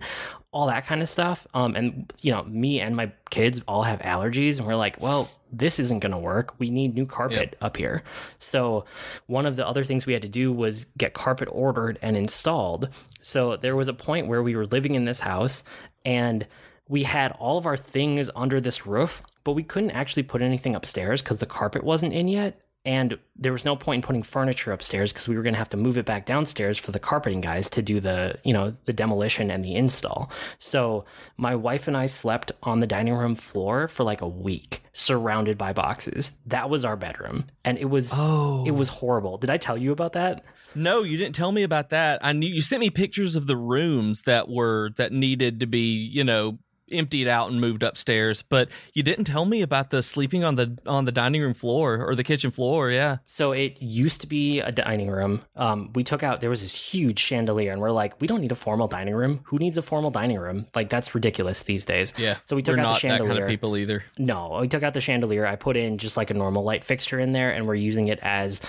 [0.55, 1.45] all that kind of stuff.
[1.53, 5.29] Um, and you know, me and my kids all have allergies, and we're like, well,
[5.51, 6.57] this isn't going to work.
[6.59, 7.57] We need new carpet yep.
[7.59, 8.03] up here.
[8.39, 8.85] So
[9.27, 12.87] one of the other things we had to do was get carpet ordered and installed.
[13.21, 15.63] So there was a point where we were living in this house
[16.05, 16.47] and
[16.87, 20.73] we had all of our things under this roof, but we couldn't actually put anything
[20.73, 24.71] upstairs because the carpet wasn't in yet and there was no point in putting furniture
[24.71, 27.41] upstairs because we were going to have to move it back downstairs for the carpeting
[27.41, 30.31] guys to do the you know the demolition and the install.
[30.59, 31.05] So
[31.37, 35.57] my wife and i slept on the dining room floor for like a week surrounded
[35.57, 36.37] by boxes.
[36.45, 37.45] That was our bedroom.
[37.63, 38.63] And it was oh.
[38.65, 39.37] it was horrible.
[39.37, 40.45] Did i tell you about that?
[40.75, 42.23] No you didn't tell me about that.
[42.23, 45.95] I knew you sent me pictures of the rooms that were that needed to be
[45.95, 46.59] you know
[46.91, 50.77] emptied out and moved upstairs but you didn't tell me about the sleeping on the
[50.85, 53.17] on the dining room floor or the kitchen floor yeah.
[53.25, 55.41] So it used to be a dining room.
[55.55, 58.51] Um we took out there was this huge chandelier and we're like we don't need
[58.51, 59.41] a formal dining room.
[59.45, 60.67] Who needs a formal dining room?
[60.75, 62.13] Like that's ridiculous these days.
[62.17, 64.03] Yeah so we took out the chandelier kind of people either.
[64.17, 65.45] No we took out the chandelier.
[65.45, 68.19] I put in just like a normal light fixture in there and we're using it
[68.21, 68.61] as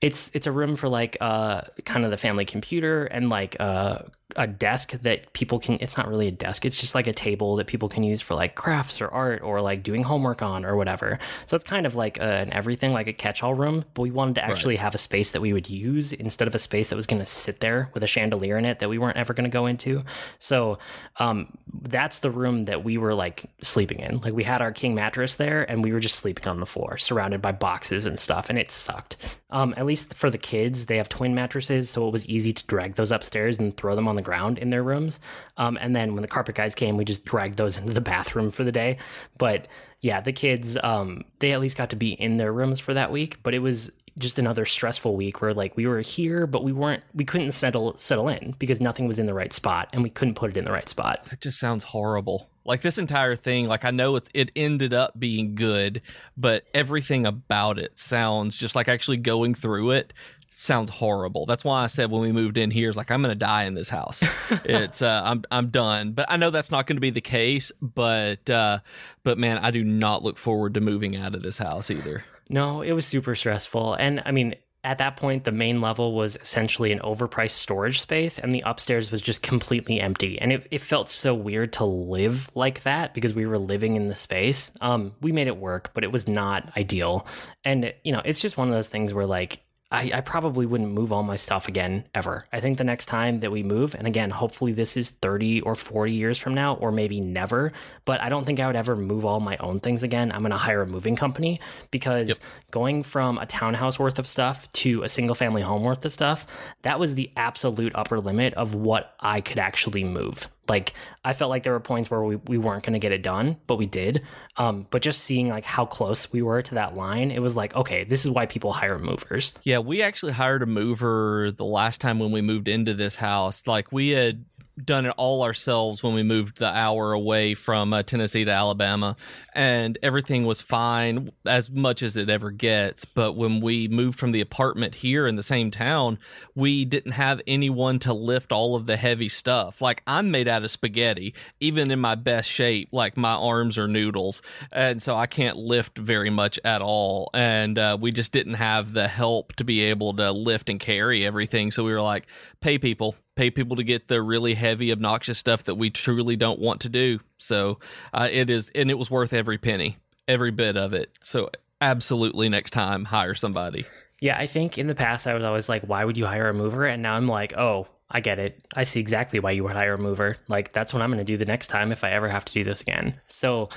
[0.00, 3.98] it's it's a room for like uh kind of the family computer and like uh
[4.36, 7.56] a desk that people can it's not really a desk it's just like a table
[7.56, 10.76] that people can use for like crafts or art or like doing homework on or
[10.76, 11.18] whatever.
[11.46, 14.44] So it's kind of like an everything like a catch-all room but we wanted to
[14.44, 14.82] actually right.
[14.82, 17.26] have a space that we would use instead of a space that was going to
[17.26, 20.04] sit there with a chandelier in it that we weren't ever going to go into.
[20.38, 20.78] So
[21.16, 24.18] um, that's the room that we were like sleeping in.
[24.18, 26.98] Like we had our king mattress there and we were just sleeping on the floor
[26.98, 29.16] surrounded by boxes and stuff and it sucked.
[29.50, 32.64] Um, at least for the kids they have twin mattresses so it was easy to
[32.66, 35.20] drag those upstairs and throw them on the ground in their rooms.
[35.56, 38.50] Um, and then when the carpet guys came, we just dragged those into the bathroom
[38.50, 38.98] for the day.
[39.38, 39.66] But
[40.00, 43.10] yeah, the kids, um, they at least got to be in their rooms for that
[43.10, 43.38] week.
[43.42, 47.02] But it was just another stressful week where like we were here, but we weren't,
[47.14, 50.34] we couldn't settle settle in because nothing was in the right spot, and we couldn't
[50.34, 51.24] put it in the right spot.
[51.30, 52.48] That just sounds horrible.
[52.64, 56.02] Like this entire thing, like I know it's it ended up being good,
[56.36, 60.12] but everything about it sounds just like actually going through it
[60.50, 61.46] sounds horrible.
[61.46, 63.64] That's why I said when we moved in here, it's like I'm going to die
[63.64, 64.22] in this house.
[64.64, 66.12] it's uh, I'm I'm done.
[66.12, 67.70] But I know that's not going to be the case.
[67.80, 68.80] But uh,
[69.22, 72.24] but man, I do not look forward to moving out of this house either.
[72.48, 74.54] No, it was super stressful, and I mean.
[74.84, 79.10] At that point, the main level was essentially an overpriced storage space, and the upstairs
[79.10, 80.40] was just completely empty.
[80.40, 84.06] And it, it felt so weird to live like that because we were living in
[84.06, 84.70] the space.
[84.80, 87.26] Um, we made it work, but it was not ideal.
[87.64, 90.92] And, you know, it's just one of those things where, like, I, I, probably wouldn't
[90.92, 92.44] move all my stuff again ever.
[92.52, 95.74] I think the next time that we move, and again, hopefully this is 30 or
[95.74, 97.72] 40 years from now, or maybe never,
[98.04, 100.30] but I don't think I would ever move all my own things again.
[100.30, 101.58] I'm going to hire a moving company
[101.90, 102.36] because yep.
[102.70, 106.46] going from a townhouse worth of stuff to a single family home worth of stuff,
[106.82, 110.48] that was the absolute upper limit of what I could actually move.
[110.68, 113.22] Like I felt like there were points where we, we weren't going to get it
[113.22, 114.22] done, but we did.
[114.56, 117.74] Um, but just seeing like how close we were to that line, it was like,
[117.76, 119.54] okay, this is why people hire movers.
[119.62, 123.66] Yeah, we actually hired a mover the last time when we moved into this house.
[123.66, 124.44] Like we had
[124.84, 129.16] done it all ourselves when we moved the hour away from uh, Tennessee to Alabama,
[129.54, 133.04] and everything was fine as much as it ever gets.
[133.04, 136.18] But when we moved from the apartment here in the same town,
[136.54, 139.80] we didn't have anyone to lift all of the heavy stuff.
[139.80, 142.88] Like I'm made out of spaghetti, even in my best shape.
[142.92, 147.30] Like my arms are noodles, and so I can't lift very much at all.
[147.34, 151.24] And uh, we just didn't have the help to be able to lift and carry
[151.26, 151.70] everything.
[151.70, 152.26] So we were like,
[152.60, 156.58] pay people pay people to get the really heavy, obnoxious stuff that we truly don't
[156.58, 157.20] want to do.
[157.38, 157.78] So
[158.12, 159.96] uh, it is, and it was worth every penny,
[160.26, 161.12] every bit of it.
[161.22, 163.86] So absolutely, next time, hire somebody.
[164.20, 166.54] Yeah, I think in the past I was always like, why would you hire a
[166.54, 166.84] mover?
[166.84, 168.66] And now I'm like, oh, I get it.
[168.74, 170.36] I see exactly why you would hire a mover.
[170.48, 172.52] Like that's what I'm going to do the next time if I ever have to
[172.52, 173.20] do this again.
[173.28, 173.68] So,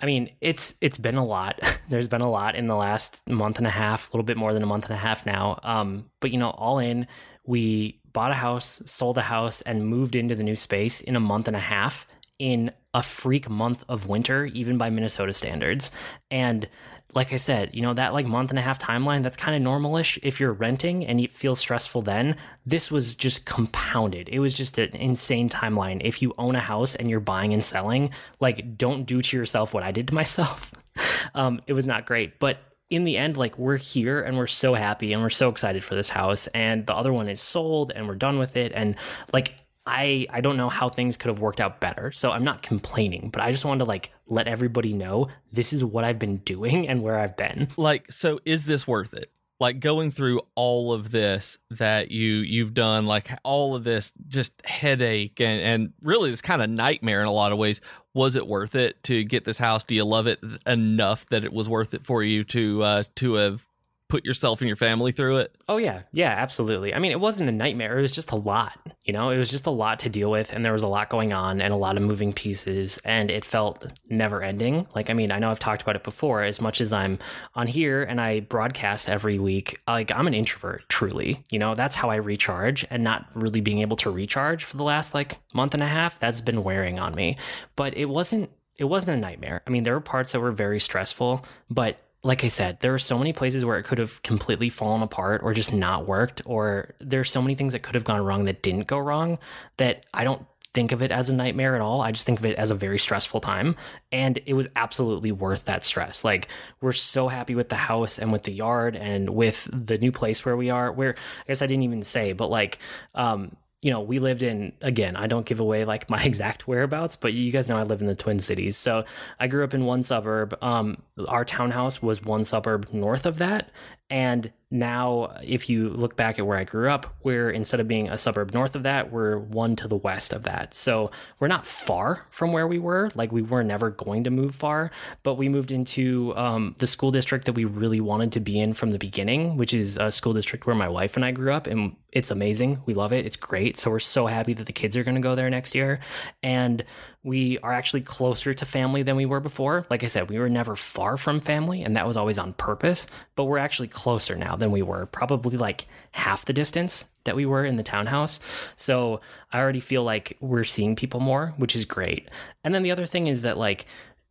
[0.00, 1.60] I mean, it's it's been a lot.
[1.90, 4.54] There's been a lot in the last month and a half, a little bit more
[4.54, 5.60] than a month and a half now.
[5.62, 7.06] Um, but you know, all in,
[7.44, 11.20] we bought a house, sold a house, and moved into the new space in a
[11.20, 12.06] month and a half
[12.38, 15.92] in a freak month of winter, even by Minnesota standards.
[16.30, 16.68] And
[17.14, 19.68] like I said, you know, that like month and a half timeline, that's kind of
[19.68, 22.36] normalish if you're renting and it feels stressful then.
[22.64, 24.28] This was just compounded.
[24.28, 26.00] It was just an insane timeline.
[26.04, 29.74] If you own a house and you're buying and selling, like don't do to yourself
[29.74, 30.72] what I did to myself.
[31.34, 32.38] um, it was not great.
[32.38, 32.58] But
[32.90, 35.94] in the end, like we're here and we're so happy and we're so excited for
[35.94, 36.48] this house.
[36.48, 38.72] And the other one is sold and we're done with it.
[38.74, 38.96] And
[39.32, 39.54] like
[39.86, 42.12] I I don't know how things could have worked out better.
[42.12, 45.82] So I'm not complaining, but I just wanted to like let everybody know this is
[45.82, 47.68] what I've been doing and where I've been.
[47.76, 49.32] Like, so is this worth it?
[49.60, 54.64] Like going through all of this that you you've done like all of this just
[54.66, 57.80] headache and and really this kind of nightmare in a lot of ways
[58.14, 59.84] was it worth it to get this house?
[59.84, 63.34] Do you love it enough that it was worth it for you to uh to
[63.34, 63.66] have
[64.10, 65.56] put yourself and your family through it?
[65.68, 66.92] Oh yeah, yeah, absolutely.
[66.94, 67.98] I mean, it wasn't a nightmare.
[67.98, 68.78] It was just a lot.
[69.04, 71.08] You know, it was just a lot to deal with, and there was a lot
[71.08, 74.86] going on, and a lot of moving pieces, and it felt never ending.
[74.94, 76.42] Like, I mean, I know I've talked about it before.
[76.42, 77.18] As much as I'm
[77.54, 81.42] on here and I broadcast every week, like I'm an introvert, truly.
[81.50, 84.84] You know, that's how I recharge, and not really being able to recharge for the
[84.84, 86.18] last like month and a half.
[86.20, 87.38] That's been wearing on me.
[87.76, 88.50] But it wasn't.
[88.76, 89.62] It wasn't a nightmare.
[89.66, 92.98] I mean, there were parts that were very stressful, but like I said, there are
[92.98, 96.94] so many places where it could have completely fallen apart or just not worked, or
[97.00, 99.38] there's so many things that could have gone wrong that didn't go wrong
[99.78, 102.00] that I don't think of it as a nightmare at all.
[102.00, 103.74] I just think of it as a very stressful time.
[104.12, 106.24] And it was absolutely worth that stress.
[106.24, 106.48] Like,
[106.80, 110.44] we're so happy with the house and with the yard and with the new place
[110.44, 110.92] where we are.
[110.92, 112.78] Where I guess I didn't even say, but like,
[113.14, 117.16] um, you know, we lived in, again, I don't give away like my exact whereabouts,
[117.16, 118.76] but you guys know I live in the Twin Cities.
[118.76, 119.04] So
[119.38, 120.56] I grew up in one suburb.
[120.62, 123.70] Um, our townhouse was one suburb north of that.
[124.10, 128.08] And now, if you look back at where I grew up, we're instead of being
[128.08, 130.74] a suburb north of that, we're one to the west of that.
[130.74, 133.10] So we're not far from where we were.
[133.16, 134.92] Like we were never going to move far,
[135.24, 138.72] but we moved into um, the school district that we really wanted to be in
[138.72, 141.66] from the beginning, which is a school district where my wife and I grew up.
[141.66, 142.80] And it's amazing.
[142.86, 143.26] We love it.
[143.26, 143.76] It's great.
[143.76, 145.98] So we're so happy that the kids are going to go there next year.
[146.44, 146.84] And
[147.22, 149.86] we are actually closer to family than we were before.
[149.90, 153.06] Like I said, we were never far from family, and that was always on purpose,
[153.36, 157.44] but we're actually closer now than we were, probably like half the distance that we
[157.44, 158.40] were in the townhouse.
[158.76, 159.20] So
[159.52, 162.28] I already feel like we're seeing people more, which is great.
[162.64, 163.84] And then the other thing is that, like,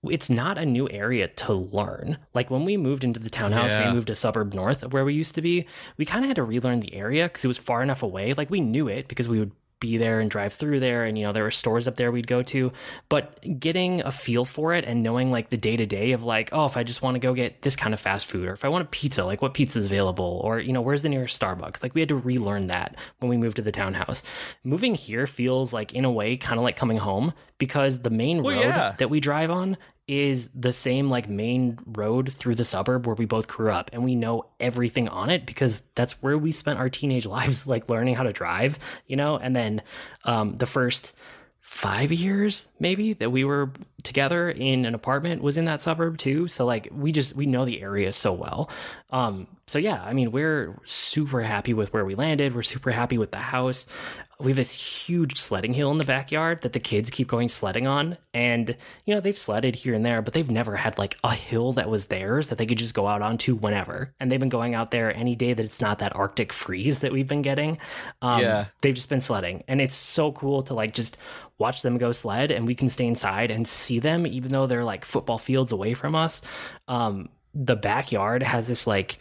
[0.04, 2.18] it's not a new area to learn.
[2.34, 3.90] Like when we moved into the townhouse, yeah.
[3.90, 5.66] we moved a suburb north of where we used to be.
[5.98, 8.34] We kind of had to relearn the area because it was far enough away.
[8.34, 11.06] Like we knew it because we would be there and drive through there.
[11.06, 12.72] And you know there were stores up there we'd go to.
[13.08, 16.50] But getting a feel for it and knowing like the day to day of like
[16.52, 18.64] oh if i just want to go get this kind of fast food or if
[18.66, 21.40] i want a pizza like what pizza is available or you know where's the nearest
[21.40, 21.82] starbucks?
[21.82, 24.24] Like we had to relearn that when we moved to the townhouse.
[24.64, 28.44] Moving here feels like in a way kind of like coming home because the main
[28.44, 28.96] Well, road yeah.
[29.00, 29.78] that we drive on
[30.10, 34.04] is the same like main road through the suburb where we both grew up and
[34.04, 38.16] we know everything on it because that's where we spent our teenage lives like learning
[38.16, 39.38] how to drive you know?
[39.38, 39.82] And then
[40.24, 41.14] um, the first
[41.62, 46.48] five years maybe that we were together in an apartment was in that suburb too.
[46.48, 48.72] So like we just we know the area so well.
[49.12, 52.56] Um so yeah i mean we're super happy with where we landed.
[52.56, 53.86] We're super happy with the house
[54.42, 57.88] we have this huge sledding hill in the backyard that the kids keep going sledding
[57.88, 58.18] on.
[58.34, 61.74] And you know they've sledded here and there but they've never had like a hill
[61.74, 64.14] that was theirs that they could just go out onto whenever.
[64.20, 67.12] And they've been going out there any day that it's not that arctic freeze that
[67.12, 67.80] we've been getting.
[68.22, 68.66] Um, Yeah.
[68.82, 69.64] they've just been sledding.
[69.68, 71.18] And it's so cool to like just
[71.58, 74.86] watch them go sled and we can stay inside and see them even though they're
[74.86, 76.42] like football fields away from us.
[76.88, 79.18] Um the backyard has this like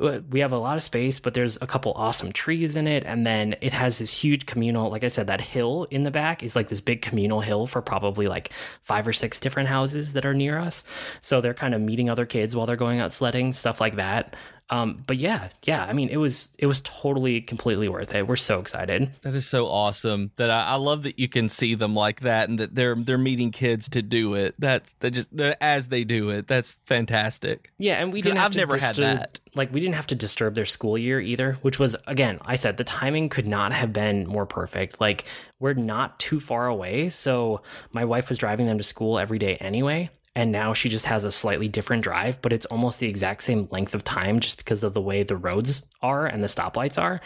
[0.00, 3.04] Uh, we have a lot of space but there's a couple awesome trees in it.
[3.04, 6.42] And then it has this huge communal like i said that hill in the back
[6.42, 8.52] is like this big communal hill for probably like
[8.82, 10.84] five or six different houses that are near us.
[11.20, 14.34] So they're kind of meeting other kids while they're going out sledding stuff like that
[14.72, 18.36] um, but yeah yeah i mean it was it was totally completely worth it we're
[18.36, 20.30] so excited That is so awesome.
[20.36, 23.18] That I, I love that you can see them like that, and that they're they're
[23.18, 24.54] meeting kids to do it.
[24.58, 25.28] That's they just
[25.60, 26.48] as they do it.
[26.48, 27.70] That's fantastic.
[27.78, 29.40] Yeah, and we didn't have I've to never had disturb, that.
[29.54, 32.76] Like we didn't have to disturb their school year either, which was again, I said
[32.76, 35.00] the timing could not have been more perfect.
[35.00, 35.24] Like
[35.60, 37.60] we're not too far away, so
[37.92, 40.10] my wife was driving them to school every day anyway.
[40.34, 43.68] And now she just has a slightly different drive, but it's almost the exact same
[43.70, 47.20] length of time just because of the way the roads are and the stoplights are.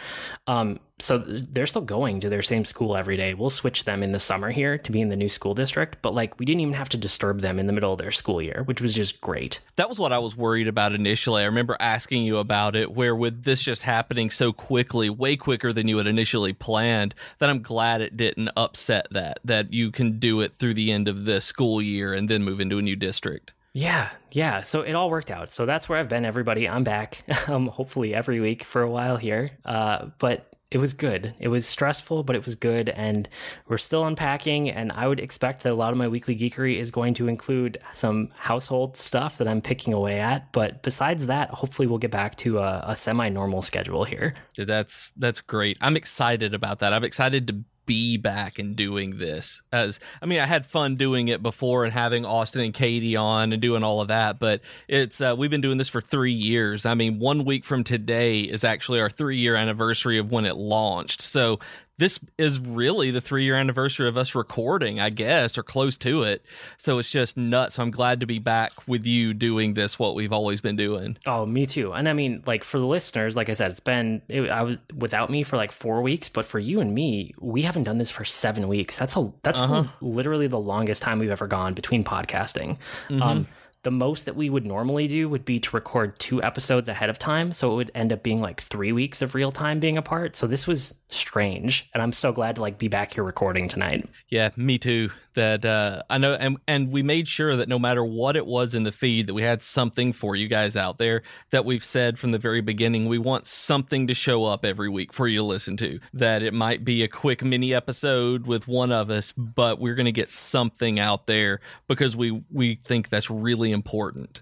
[0.45, 3.35] Um, so they're still going to their same school every day.
[3.35, 6.15] We'll switch them in the summer here to be in the new school district, but
[6.15, 8.63] like we didn't even have to disturb them in the middle of their school year,
[8.65, 9.59] which was just great.
[9.75, 11.43] That was what I was worried about initially.
[11.43, 15.71] I remember asking you about it, where with this just happening so quickly, way quicker
[15.71, 20.17] than you had initially planned, that I'm glad it didn't upset that, that you can
[20.17, 22.95] do it through the end of this school year and then move into a new
[22.95, 23.53] district.
[23.73, 24.61] Yeah, yeah.
[24.61, 25.51] So it all worked out.
[25.51, 26.67] So that's where I've been, everybody.
[26.67, 29.51] I'm back, um, hopefully every week for a while here.
[29.63, 31.33] Uh, but it was good.
[31.39, 32.89] It was stressful, but it was good.
[32.89, 33.29] And
[33.67, 34.69] we're still unpacking.
[34.69, 37.77] And I would expect that a lot of my weekly geekery is going to include
[37.93, 40.51] some household stuff that I'm picking away at.
[40.51, 44.33] But besides that, hopefully we'll get back to a, a semi normal schedule here.
[44.57, 45.77] That's that's great.
[45.79, 46.91] I'm excited about that.
[46.91, 49.63] I'm excited to be back and doing this.
[49.71, 53.51] As I mean, I had fun doing it before and having Austin and Katie on
[53.51, 56.85] and doing all of that, but it's uh, we've been doing this for three years.
[56.85, 60.57] I mean, one week from today is actually our three year anniversary of when it
[60.57, 61.21] launched.
[61.21, 61.59] So
[61.99, 66.23] this is really the three year anniversary of us recording, I guess, or close to
[66.23, 66.43] it.
[66.77, 67.79] So it's just nuts.
[67.79, 71.17] I'm glad to be back with you doing this, what we've always been doing.
[71.25, 71.93] Oh, me too.
[71.93, 74.77] And I mean, like for the listeners, like I said, it's been it, I was
[74.95, 78.11] without me for like four weeks, but for you and me, we haven't done this
[78.11, 78.97] for seven weeks.
[78.97, 79.61] That's a that's
[80.01, 82.77] literally the longest time we've ever gone between podcasting.
[83.09, 83.47] Um,
[83.87, 87.17] the most that we would normally do would be to record two episodes ahead of
[87.17, 90.35] time, so it would end up being like three weeks of real time being apart.
[90.35, 94.09] So this was strange, and I'm so glad to like be back here recording tonight.
[94.27, 95.09] Yeah, me too.
[95.35, 98.73] That uh, I know, and and we made sure that no matter what it was
[98.73, 101.21] in the feed, that we had something for you guys out there.
[101.51, 105.13] That we've said from the very beginning, we want something to show up every week
[105.13, 105.99] for you to listen to.
[106.11, 110.11] That it might be a quick mini episode with one of us, but we're to
[110.11, 113.76] get something out there because we we think that's really important.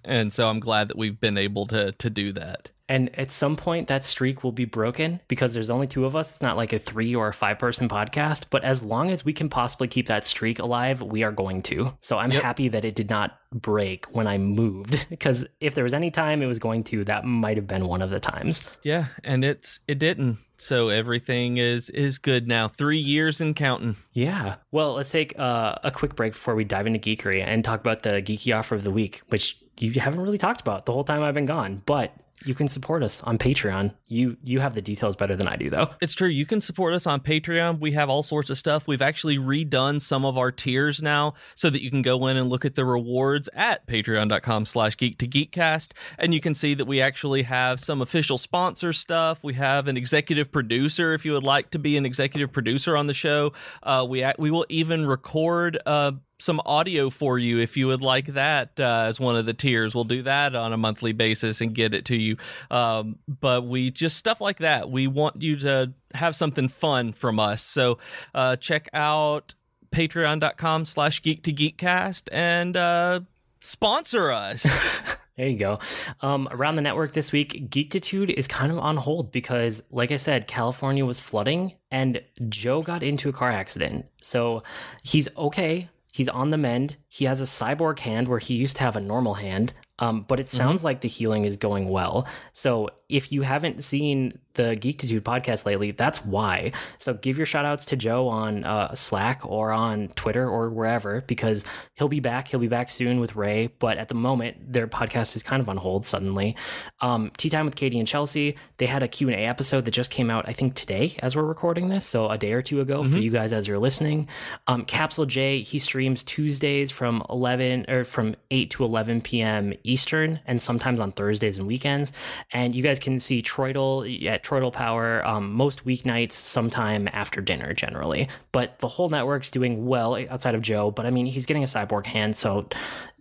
[0.04, 2.70] And so I'm glad that we've been able to to do that.
[2.88, 6.34] And at some point, that streak will be broken because there's only two of us.
[6.34, 8.46] It's not like a three or a five person podcast.
[8.52, 11.94] But as long as we can possibly keep that streak alive, we are going to.
[12.00, 12.44] So I'm Yep.
[12.44, 16.42] happy that it did not break when I moved because if there was any time
[16.44, 18.64] it was going to, that might have been one of the times.
[18.84, 20.38] Yeah, and it's it didn't.
[20.58, 22.68] So everything is is good now.
[22.68, 23.96] Three years and counting.
[24.14, 24.56] Yeah.
[24.72, 28.04] Well, let's take uh, a quick break before we dive into geekery and talk about
[28.04, 31.22] the geeky offer of the week, which you haven't really talked about the whole time
[31.24, 31.82] I've been gone.
[31.86, 33.94] But you can support us on Patreon.
[34.08, 35.90] You you have the details better than I do, though.
[36.02, 36.28] It's true.
[36.28, 37.80] You can support us on Patreon.
[37.80, 38.88] We have all sorts of stuff.
[38.88, 42.50] We've actually redone some of our tiers now so that you can go in and
[42.50, 45.94] look at the rewards at patreon.com slash geek to geekcast.
[46.20, 49.44] And you can see that we actually have some official sponsor stuff.
[49.44, 53.08] We have an executive producer if you would like to be an executive producer on
[53.08, 53.54] the show.
[53.82, 58.28] Uh, we, we will even record uh, some audio for you if you would like
[58.28, 59.96] that uh, as one of the tiers.
[59.96, 62.38] We'll do that on a monthly basis and get it to you.
[62.70, 64.90] Um, but we just stuff like that.
[64.90, 67.62] We want you to have something fun from us.
[67.62, 68.00] So
[68.34, 69.54] uh, check out
[69.92, 73.22] patreon.com slash geek to geekcast and uh,
[73.62, 74.68] sponsor us.
[75.38, 75.80] There you go.
[76.22, 80.16] Um, around the network this week, Geektitude is kind of on hold because, like I
[80.16, 84.06] said, California was flooding and Joe got into a car accident.
[84.22, 84.64] So
[85.04, 85.90] he's okay.
[86.16, 86.96] He's on the mend.
[87.10, 89.74] He has a cyborg hand where he used to have a normal hand.
[90.00, 90.86] Um, but it sounds mm-hmm.
[90.86, 92.26] like the healing is going well.
[92.54, 96.72] So if you haven't seen the Geekitude podcast lately, that's why.
[96.98, 101.22] So give your shout outs to Joe on uh, Slack or on Twitter or wherever
[101.22, 102.48] because he'll be back.
[102.48, 103.68] He'll be back soon with Ray.
[103.80, 106.56] But at the moment, their podcast is kind of on hold suddenly.
[107.02, 110.30] Um, Tea Time with Katie and Chelsea, they had a Q&A episode that just came
[110.30, 112.06] out, I think, today as we're recording this.
[112.06, 113.12] So a day or two ago mm-hmm.
[113.12, 114.28] for you guys as you're listening.
[114.68, 119.74] Um, Capsule J, he streams Tuesdays from 11 or from 8 to 11 p.m.
[119.84, 122.14] Eastern and sometimes on Thursdays and weekends.
[122.52, 127.74] And you guys can see Troidal at Troidal Power um, most weeknights, sometime after dinner,
[127.74, 128.30] generally.
[128.52, 130.92] But the whole network's doing well outside of Joe.
[130.92, 132.70] But I mean, he's getting a cyborg hand, so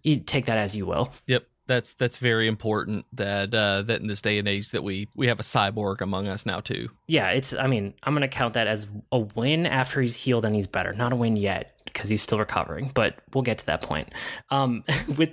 [0.04, 1.12] take that as you will.
[1.26, 5.08] Yep that's that's very important that uh, that in this day and age that we
[5.14, 6.88] we have a cyborg among us now too.
[7.08, 7.54] Yeah, it's.
[7.54, 10.92] I mean, I'm gonna count that as a win after he's healed and he's better.
[10.92, 14.12] Not a win yet because he's still recovering, but we'll get to that point.
[14.50, 14.84] Um,
[15.16, 15.30] with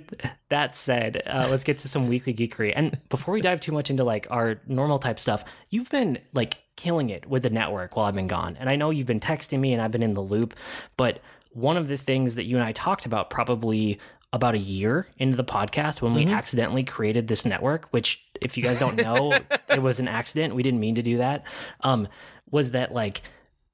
[0.48, 2.72] that said, uh, let's get to some weekly geekery.
[2.74, 6.58] And before we dive too much into like our normal type stuff, you've been like
[6.76, 8.56] killing it with the network while I've been gone.
[8.58, 10.54] And I know you've been texting me and I've been in the loop,
[10.96, 11.20] but
[11.50, 13.98] one of the things that you and I talked about probably
[14.32, 16.34] about a year into the podcast when we mm-hmm.
[16.34, 19.32] accidentally created this network, which if you guys don't know,
[19.68, 20.54] it was an accident.
[20.54, 21.44] We didn't mean to do that.
[21.80, 22.08] Um,
[22.50, 23.22] was that like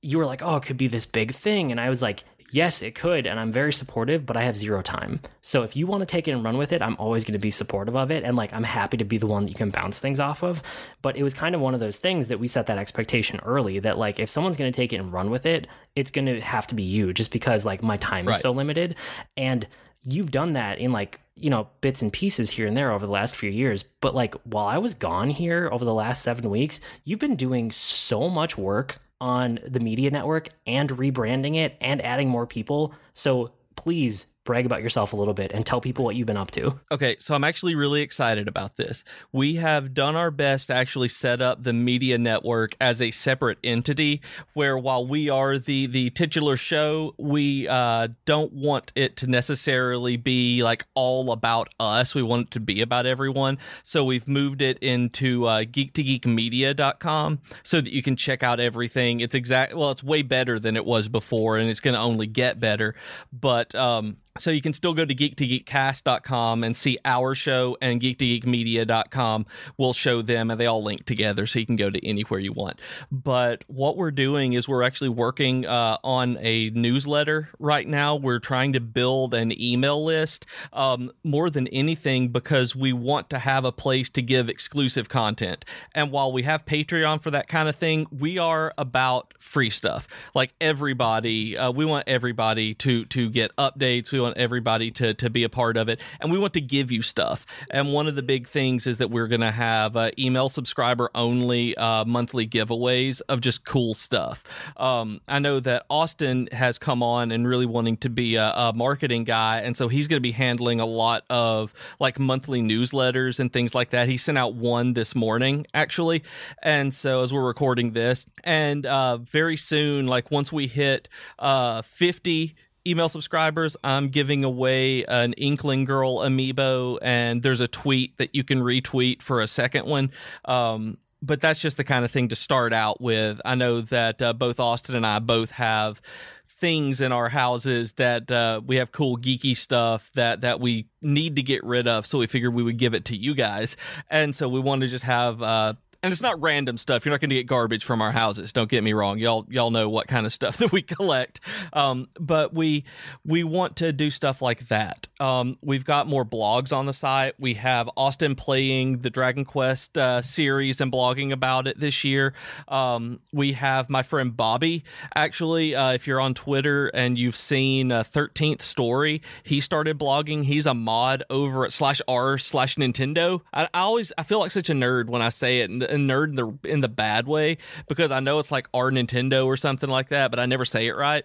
[0.02, 1.70] you were like, oh, it could be this big thing.
[1.70, 4.80] And I was like, yes, it could, and I'm very supportive, but I have zero
[4.80, 5.20] time.
[5.42, 7.38] So if you want to take it and run with it, I'm always going to
[7.38, 8.24] be supportive of it.
[8.24, 10.62] And like, I'm happy to be the one that you can bounce things off of.
[11.02, 13.80] But it was kind of one of those things that we set that expectation early
[13.80, 16.40] that like, if someone's going to take it and run with it, it's going to
[16.40, 18.36] have to be you just because like my time right.
[18.36, 18.96] is so limited.
[19.36, 19.66] And
[20.12, 23.12] you've done that in like, you know, bits and pieces here and there over the
[23.12, 23.84] last few years.
[24.00, 27.70] But like, while I was gone here over the last seven weeks, you've been doing
[27.70, 32.94] so much work on the media network and rebranding it and adding more people.
[33.14, 36.50] So please brag about yourself a little bit and tell people what you've been up
[36.50, 36.80] to.
[36.90, 39.04] Okay, so I'm actually really excited about this.
[39.30, 43.58] We have done our best to actually set up the media network as a separate
[43.62, 44.22] entity
[44.54, 50.16] where while we are the the titular show, we uh, don't want it to necessarily
[50.16, 52.14] be like all about us.
[52.14, 53.58] We want it to be about everyone.
[53.84, 59.20] So we've moved it into uh, geek2geekmedia.com so that you can check out everything.
[59.20, 62.26] It's exact well, it's way better than it was before and it's going to only
[62.26, 62.94] get better.
[63.30, 69.46] But um so you can still go to geek2geekcast.com and see our show and geek2geekmedia.com
[69.76, 72.52] will show them and they all link together so you can go to anywhere you
[72.52, 72.80] want.
[73.10, 78.16] But what we're doing is we're actually working uh, on a newsletter right now.
[78.16, 83.38] We're trying to build an email list um, more than anything because we want to
[83.38, 85.64] have a place to give exclusive content.
[85.94, 90.08] And while we have Patreon for that kind of thing, we are about free stuff.
[90.34, 94.12] Like everybody, uh, we want everybody to to get updates.
[94.12, 96.60] We want want everybody to to be a part of it, and we want to
[96.60, 97.46] give you stuff.
[97.70, 101.10] And one of the big things is that we're going to have uh, email subscriber
[101.14, 104.44] only uh, monthly giveaways of just cool stuff.
[104.76, 108.72] Um, I know that Austin has come on and really wanting to be a, a
[108.74, 113.40] marketing guy, and so he's going to be handling a lot of like monthly newsletters
[113.40, 114.08] and things like that.
[114.08, 116.22] He sent out one this morning actually,
[116.62, 121.08] and so as we're recording this, and uh, very soon, like once we hit
[121.38, 122.54] uh, fifty
[122.86, 128.44] email subscribers, I'm giving away an Inkling Girl amiibo, and there's a tweet that you
[128.44, 130.10] can retweet for a second one.
[130.44, 133.40] Um, but that's just the kind of thing to start out with.
[133.44, 136.00] I know that uh, both Austin and I both have
[136.46, 141.36] things in our houses that uh, we have cool geeky stuff that that we need
[141.36, 143.76] to get rid of so we figured we would give it to you guys
[144.10, 145.72] and so we want to just have uh,
[146.02, 147.04] and it's not random stuff.
[147.04, 148.52] You're not going to get garbage from our houses.
[148.52, 149.18] Don't get me wrong.
[149.18, 151.40] Y'all y'all know what kind of stuff that we collect.
[151.72, 152.84] Um, but we
[153.24, 155.07] we want to do stuff like that.
[155.20, 157.34] Um, we've got more blogs on the site.
[157.38, 162.34] We have Austin playing the Dragon Quest uh, series and blogging about it this year.
[162.68, 164.84] Um, we have my friend Bobby.
[165.14, 170.44] Actually, uh, if you're on Twitter and you've seen uh, Thirteenth Story, he started blogging.
[170.44, 173.40] He's a mod over at slash r slash Nintendo.
[173.52, 175.70] I, I always I feel like such a nerd when I say it.
[175.70, 177.58] And and nerd in the in the bad way
[177.88, 180.86] because I know it's like our Nintendo or something like that, but I never say
[180.86, 181.24] it right.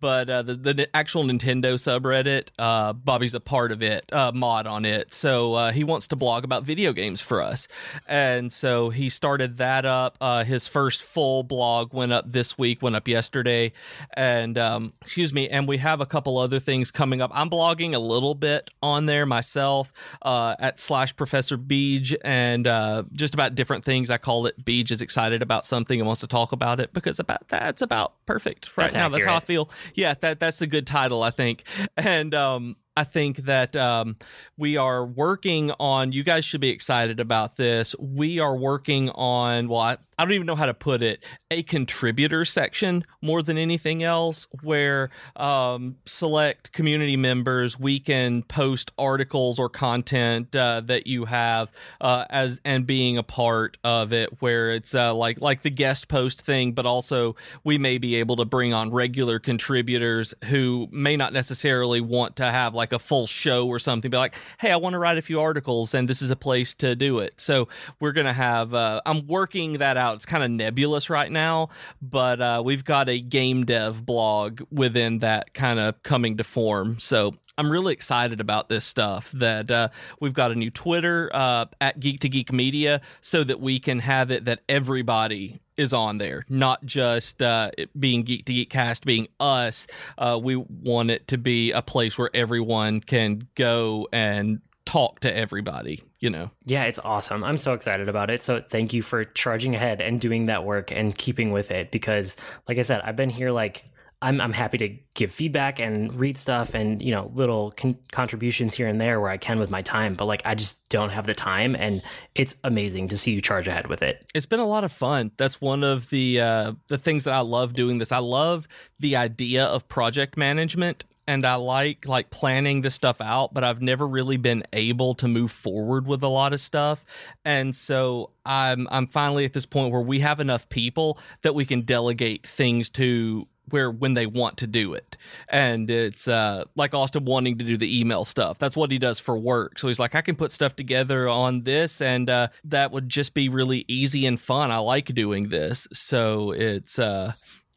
[0.00, 2.92] But uh, the the actual Nintendo subreddit, uh,
[3.34, 6.64] A part of it, uh, mod on it, so uh, he wants to blog about
[6.64, 7.68] video games for us,
[8.06, 10.18] and so he started that up.
[10.20, 13.72] Uh, his first full blog went up this week, went up yesterday,
[14.14, 17.30] and um, excuse me, and we have a couple other things coming up.
[17.34, 23.04] I'm blogging a little bit on there myself uh, at slash Professor Beej and uh,
[23.12, 24.10] just about different things.
[24.10, 27.18] I call it Beej is excited about something and wants to talk about it because
[27.18, 29.08] about that's about perfect right That's now.
[29.08, 29.70] That's how I feel.
[29.94, 31.64] Yeah, that that's a good title, I think.
[31.96, 34.16] And um, I think that um,
[34.56, 36.12] we are working on.
[36.12, 37.94] You guys should be excited about this.
[37.98, 39.68] We are working on.
[39.68, 41.24] Well, I, I don't even know how to put it.
[41.50, 48.92] A contributor section more than anything else, where um, select community members we can post
[48.98, 54.40] articles or content uh, that you have uh, as and being a part of it,
[54.40, 57.34] where it's uh, like like the guest post thing, but also
[57.64, 62.50] we may be able to bring on regular contributors who may not necessarily want to
[62.50, 64.10] have like a full show or something.
[64.10, 66.74] Be like, hey, I want to write a few articles, and this is a place
[66.74, 67.34] to do it.
[67.38, 68.74] So we're gonna have.
[68.74, 70.11] Uh, I'm working that out.
[70.12, 71.68] It's kind of nebulous right now,
[72.00, 76.98] but uh, we've got a game dev blog within that kind of coming to form.
[76.98, 79.30] So I'm really excited about this stuff.
[79.32, 79.88] That uh,
[80.20, 83.98] we've got a new Twitter uh, at Geek to Geek Media, so that we can
[84.00, 89.04] have it that everybody is on there, not just uh, being Geek to Geek Cast
[89.04, 89.86] being us.
[90.18, 95.34] Uh, we want it to be a place where everyone can go and talk to
[95.34, 96.02] everybody.
[96.22, 96.50] You know.
[96.64, 97.42] Yeah, it's awesome.
[97.42, 98.44] I'm so excited about it.
[98.44, 102.36] So thank you for charging ahead and doing that work and keeping with it because
[102.68, 103.84] like I said, I've been here like
[104.22, 108.72] I'm I'm happy to give feedback and read stuff and you know little con- contributions
[108.72, 111.26] here and there where I can with my time, but like I just don't have
[111.26, 112.00] the time and
[112.36, 114.24] it's amazing to see you charge ahead with it.
[114.32, 115.32] it's been a lot of fun.
[115.38, 118.12] That's one of the uh, the things that I love doing this.
[118.12, 118.68] I love
[119.00, 123.80] the idea of project management and I like like planning this stuff out, but I've
[123.80, 127.04] never really been able to move forward with a lot of stuff.
[127.44, 131.64] And so I'm I'm finally at this point where we have enough people that we
[131.64, 135.16] can delegate things to where when they want to do it.
[135.48, 138.58] And it's uh like austin wanting to do the email stuff.
[138.58, 139.78] That's what he does for work.
[139.78, 143.32] So he's like i can put stuff together on this and uh that would just
[143.32, 144.72] be really easy and fun.
[144.72, 145.86] I like doing this.
[145.92, 147.34] So it's uh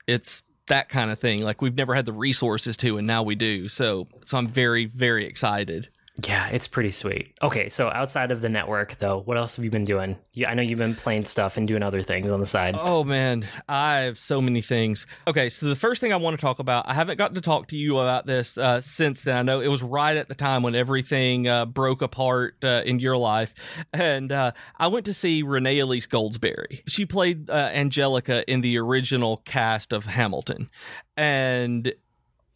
[0.07, 3.35] it's that kind of thing like we've never had the resources to and now we
[3.35, 3.69] do.
[3.69, 5.89] So so i'm very very excited
[6.23, 7.33] Yeah, it's pretty sweet.
[7.41, 10.17] Okay, so outside of the network though, what else have you been doing?
[10.31, 12.77] Yeah, I know you've been playing stuff and doing other things on the side.
[12.79, 15.07] Oh man, I have so many things.
[15.27, 17.67] Okay, so the first thing I want to talk about, I haven't gotten to talk
[17.67, 19.37] to you about this uh, since then.
[19.37, 22.99] I know it was right at the time when everything uh, broke apart uh, in
[22.99, 23.53] your life,
[23.91, 26.81] and uh, I went to see Renee Elise Goldsberry.
[26.87, 30.69] She played uh, Angelica in the original cast of Hamilton,
[31.17, 31.93] and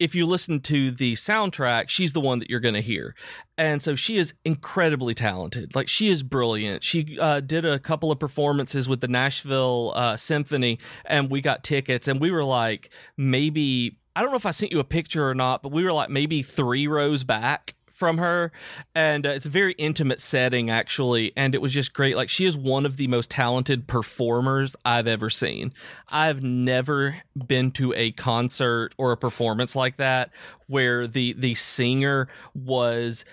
[0.00, 3.14] if you listen to the soundtrack, she's the one that you're going to hear.
[3.58, 5.76] And so she is incredibly talented.
[5.76, 6.82] Like she is brilliant.
[6.82, 11.62] She uh, did a couple of performances with the Nashville uh, Symphony, and we got
[11.62, 13.98] tickets, and we were like maybe.
[14.16, 16.10] I don't know if I sent you a picture or not, but we were like
[16.10, 18.50] maybe three rows back from her
[18.94, 22.46] and uh, it's a very intimate setting actually and it was just great like she
[22.46, 25.70] is one of the most talented performers i've ever seen
[26.08, 30.30] i've never been to a concert or a performance like that
[30.66, 33.26] where the the singer was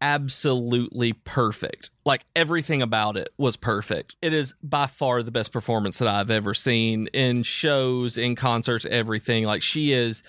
[0.00, 1.90] absolutely perfect.
[2.04, 4.16] Like everything about it was perfect.
[4.22, 8.86] It is by far the best performance that I've ever seen in shows, in concerts,
[8.86, 9.44] everything.
[9.44, 10.22] Like she is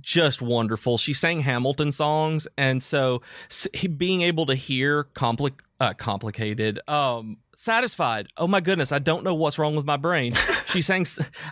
[0.00, 0.98] just wonderful.
[0.98, 3.22] She sang Hamilton songs, and so
[3.96, 8.28] being able to hear compli- uh, complicated, um, satisfied.
[8.36, 10.32] Oh my goodness, I don't know what's wrong with my brain.
[10.68, 11.06] she sang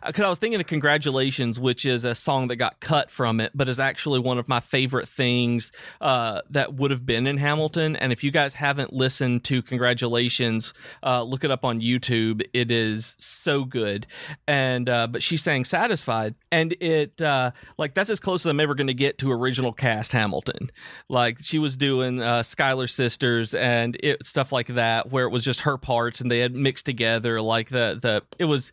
[0.04, 3.52] because I was thinking of "Congratulations," which is a song that got cut from it,
[3.54, 7.96] but is actually one of my favorite things uh, that would have been in Hamilton.
[7.96, 12.42] And if you guys haven't listened to "Congratulations," uh, look it up on YouTube.
[12.52, 14.06] It is so good.
[14.46, 18.60] And uh, but she sang "Satisfied," and it uh, like that's as close as I'm
[18.60, 20.70] ever going to get to original cast Hamilton.
[21.08, 25.44] Like she was doing uh, Schuyler Sisters and it, stuff like that, where it was
[25.44, 27.40] just her parts and they had mixed together.
[27.40, 28.72] Like the the it was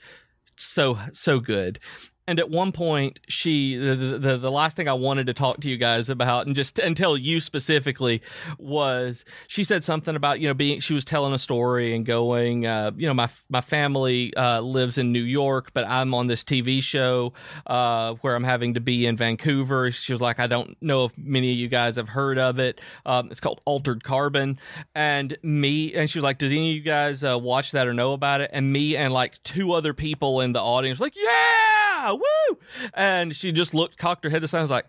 [0.63, 1.79] so so good
[2.27, 5.69] and at one point she the, the the last thing i wanted to talk to
[5.69, 8.21] you guys about and just and tell you specifically
[8.57, 12.65] was she said something about you know being she was telling a story and going
[12.65, 16.43] uh, you know my my family uh, lives in new york but i'm on this
[16.43, 17.33] tv show
[17.67, 19.91] uh, where i'm having to be in vancouver.
[19.91, 22.79] She was like i don't know if many of you guys have heard of it.
[23.05, 24.59] Um, it's called altered carbon.
[24.95, 27.93] And me and she was like does any of you guys uh, watch that or
[27.93, 28.49] know about it?
[28.53, 32.57] And me and like two other people in the audience like yeah woo!
[32.93, 34.85] And she just looked, cocked her head to the side, and was like,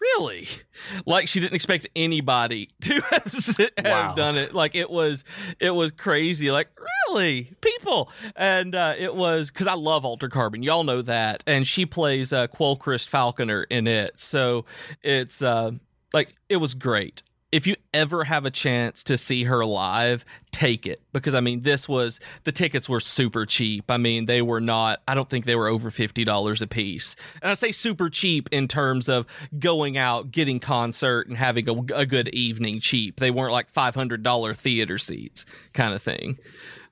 [0.00, 0.48] really?
[1.06, 4.14] Like she didn't expect anybody to have, Wow.
[4.14, 4.54] done it.
[4.54, 5.24] Like it was,
[5.60, 6.50] it was crazy.
[6.50, 6.68] Like
[7.08, 10.62] really, people, and uh, it was because I love Altered Carbon.
[10.62, 14.18] Y'all know that, and she plays uh, Quellcrist Falconer in it.
[14.20, 14.64] So
[15.02, 15.72] it's uh,
[16.12, 17.22] like it was great.
[17.96, 20.22] Ever have a chance to see her live,
[20.52, 23.90] take it because I mean this was the tickets were super cheap.
[23.90, 27.16] I mean they were not I don't think they were over $50 a piece.
[27.40, 29.26] And I say super cheap in terms of
[29.58, 33.18] going out, getting concert and having a, a good evening cheap.
[33.18, 36.38] They weren't like $500 theater seats kind of thing.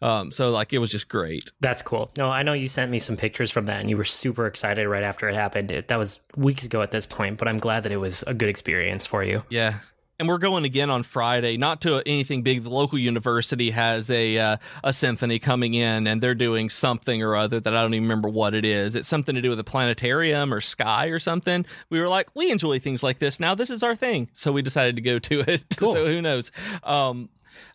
[0.01, 1.51] Um, so like it was just great.
[1.61, 2.11] That's cool.
[2.17, 4.87] No, I know you sent me some pictures from that and you were super excited
[4.89, 5.71] right after it happened.
[5.71, 8.35] It, that was weeks ago at this point, but I'm glad that it was a
[8.35, 9.45] good experience for you.
[9.51, 9.81] Yeah.
[10.21, 12.62] And we're going again on Friday, not to anything big.
[12.62, 17.35] The local university has a uh, a symphony coming in, and they're doing something or
[17.35, 18.95] other that I don't even remember what it is.
[18.95, 21.67] It's something to do with a planetarium or sky or something.
[21.91, 23.41] We were like, we enjoy things like this.
[23.41, 25.65] Now this is our thing, so we decided to go to it.
[25.77, 25.93] Cool.
[25.93, 26.53] so who knows?
[26.85, 27.29] Um,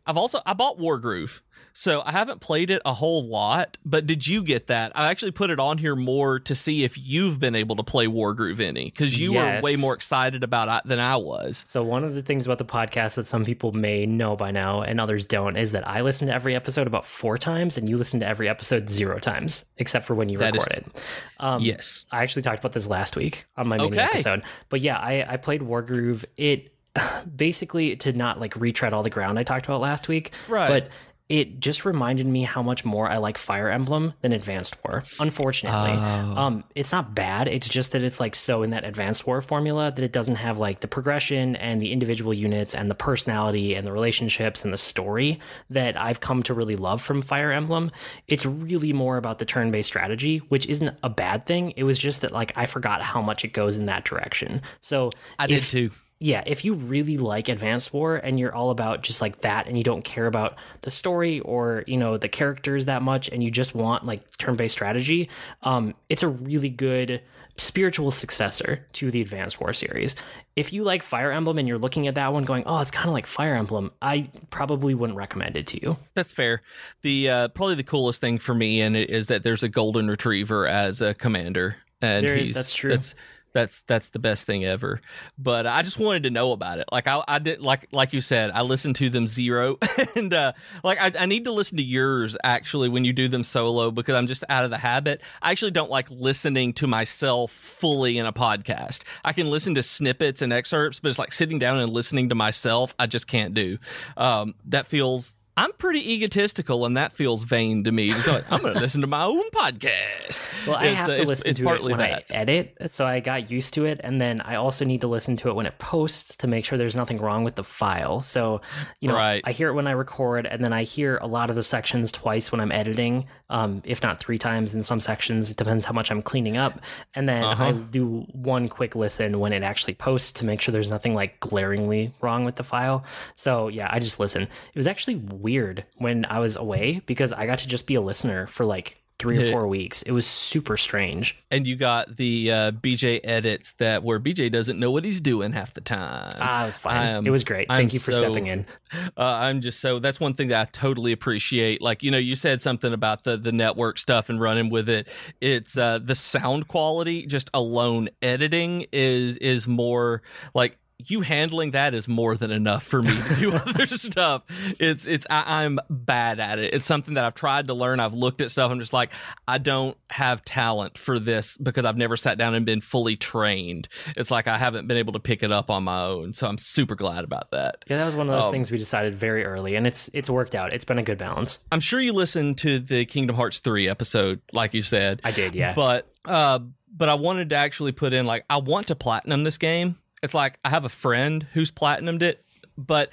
[0.06, 1.42] I've also I bought Wargroove.
[1.74, 4.92] So I haven't played it a whole lot, but did you get that?
[4.96, 8.08] I actually put it on here more to see if you've been able to play
[8.08, 9.62] Wargroove any because you Yes.
[9.64, 11.66] were way more excited about it than I was.
[11.68, 14.82] So one of the things about the podcast that some people may know by now
[14.82, 17.98] and others don't is that I listen to every episode about four times and you
[17.98, 21.02] listen to every episode zero times, except for when you That is- record it.
[21.40, 22.06] Um, Yes.
[22.12, 24.02] I actually talked about this last week on my mini Okay.
[24.02, 24.44] episode.
[24.70, 26.26] But yeah, I, I played Wargroove.
[26.36, 26.74] It
[27.36, 30.32] basically to not like retread all the ground I talked about last week.
[30.48, 30.68] Right.
[30.68, 30.90] But
[31.30, 35.04] it just reminded me how much more I like Fire Emblem than Advanced War.
[35.20, 36.36] Unfortunately, Oh.
[36.36, 37.48] um, it's not bad.
[37.48, 40.58] It's just that it's like so in that Advanced War formula that it doesn't have
[40.58, 44.78] like the progression and the individual units and the personality and the relationships and the
[44.78, 47.92] story that I've come to really love from Fire Emblem.
[48.28, 51.74] It's really more about the turn-based strategy, which isn't a bad thing.
[51.78, 54.64] It was just that like I forgot how much it goes in that direction.
[54.82, 55.92] So I did too.
[56.20, 59.78] Yeah, if you really like Advanced War and you're all about just like that and
[59.78, 63.50] you don't care about the story or, you know, the characters that much and you
[63.50, 65.30] just want like turn-based strategy,
[65.64, 67.22] um it's a really good
[67.56, 70.16] spiritual successor to the Advanced War series.
[70.56, 73.08] If you like Fire Emblem and you're looking at that one going, "Oh, it's kind
[73.08, 75.98] of like Fire Emblem." I probably wouldn't recommend it to you.
[76.16, 76.62] That's fair.
[77.02, 80.10] The uh, probably the coolest thing for me in it is that there's a golden
[80.10, 82.92] retriever as a commander, and There is- he's, that's true.
[82.92, 83.14] That's
[83.54, 85.02] that's that's the best thing ever.
[85.38, 86.86] But I just wanted to know about it.
[86.92, 89.78] Like I, I did like like you said, I listened to them zero,
[90.16, 93.44] and uh, like I, I need to listen to yours actually when you do them
[93.44, 95.22] solo because I'm just out of the habit.
[95.42, 99.04] I actually don't like listening to myself fully in a podcast.
[99.24, 102.36] I can listen to snippets and excerpts, but it's like sitting down and listening to
[102.36, 102.94] myself.
[103.00, 103.78] I just can't do.
[104.18, 108.14] Um, that feels I'm pretty egotistical, and that feels vain to me.
[108.14, 110.44] Like, I'm going to listen to my own podcast.
[110.66, 112.26] Well, I It's, have uh, to it's- listen it's to it partly when that.
[112.30, 115.36] I edit, so I got used to it, and then I also need to listen
[115.38, 118.22] to it when it posts to make sure there's nothing wrong with the file.
[118.22, 118.62] So,
[119.02, 119.42] you know, Right.
[119.46, 122.12] I hear it when I record, and then I hear a lot of the sections
[122.12, 125.50] twice when I'm editing, um, if not three times in some sections.
[125.50, 126.80] It depends how much I'm cleaning up,
[127.16, 127.64] and then Uh-huh.
[127.66, 131.40] I do one quick listen when it actually posts to make sure there's nothing like
[131.40, 133.04] glaringly wrong with the file.
[133.36, 134.44] So yeah, I just listen.
[134.44, 138.02] It was actually weird when I was away because I got to just be a
[138.02, 140.02] listener for like three or four weeks.
[140.04, 141.38] It was super strange.
[141.52, 145.52] and you got the uh, BJ edits that where BJ doesn't know what he's doing
[145.52, 146.34] half the time.
[146.40, 146.98] Ah, it was fine.
[147.06, 147.68] Am- it was great.
[147.70, 148.66] I'm Thank you for so- stepping in.
[149.16, 151.80] Uh, I'm just so that's one thing that I totally appreciate.
[151.80, 155.08] Like you know, you said something about the the network stuff and running with it.
[155.42, 158.10] It's uh, the sound quality just alone.
[158.24, 160.24] Editing is is more
[160.56, 164.44] like you handling that is more than enough for me to do other stuff.
[164.80, 166.74] It's it's I, I'm bad at it.
[166.74, 168.00] It's something that I've tried to learn.
[168.02, 168.70] I've looked at stuff.
[168.70, 169.12] I'm just like
[169.48, 173.88] I don't have talent for this because I've never sat down and been fully trained.
[174.18, 176.34] It's like I haven't been able to pick it up on my own.
[176.34, 177.86] So I'm super glad about that.
[177.88, 180.30] Yeah, that was one of those Um, things we decided very early, and it's it's
[180.30, 180.74] worked out.
[180.74, 181.60] It's been a good balance.
[181.72, 185.22] I'm sure you listened to the Kingdom Hearts 3 episode, like you said.
[185.24, 185.74] I did, yeah.
[185.74, 186.60] But uh
[186.92, 189.98] but I wanted to actually put in like I want to platinum this game.
[190.22, 192.44] It's like I have a friend who's platinumed it,
[192.78, 193.10] but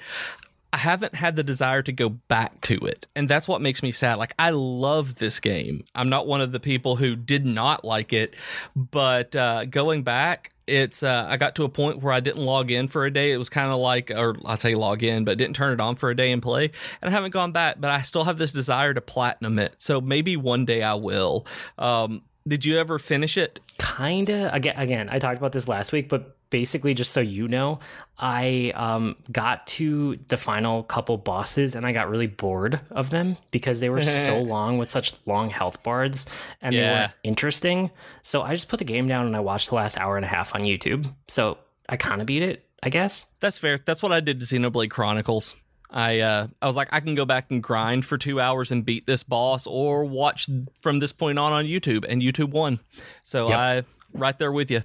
[0.73, 3.07] I haven't had the desire to go back to it.
[3.15, 4.15] And that's what makes me sad.
[4.15, 5.83] Like, I love this game.
[5.95, 8.35] I'm not one of the people who did not like it,
[8.75, 12.69] but uh, going back, it's uh, I got to a point where I didn't log
[12.69, 13.31] in for a day.
[13.31, 15.95] It was kind of like, or I say log in, but didn't turn it on
[15.95, 16.65] for a day and play.
[17.01, 19.75] And I haven't gone back, but I still have this desire to platinum it.
[19.77, 21.47] So maybe one day I will.
[21.77, 23.61] Um, did you ever finish it?
[23.77, 24.53] Kinda.
[24.53, 27.79] Again, again, I talked about this last week, but basically, just so you know,
[28.17, 33.37] I um, got to the final couple bosses and I got really bored of them
[33.51, 36.25] because they were so long with such long health bars
[36.61, 37.91] and they weren't interesting.
[38.23, 40.29] So I just put the game down and I watched the last hour and a
[40.29, 41.13] half on YouTube.
[41.27, 43.27] So I kind of beat it, I guess.
[43.39, 43.79] That's fair.
[43.85, 45.55] That's what I did to Xenoblade Chronicles.
[45.89, 48.83] I uh, I was like, I can go back and grind for two hours and
[48.83, 50.49] beat this boss, or watch
[50.81, 52.79] from this point on on YouTube, and YouTube won.
[53.23, 53.57] So Yep.
[53.57, 53.83] I
[54.13, 54.83] right there with you.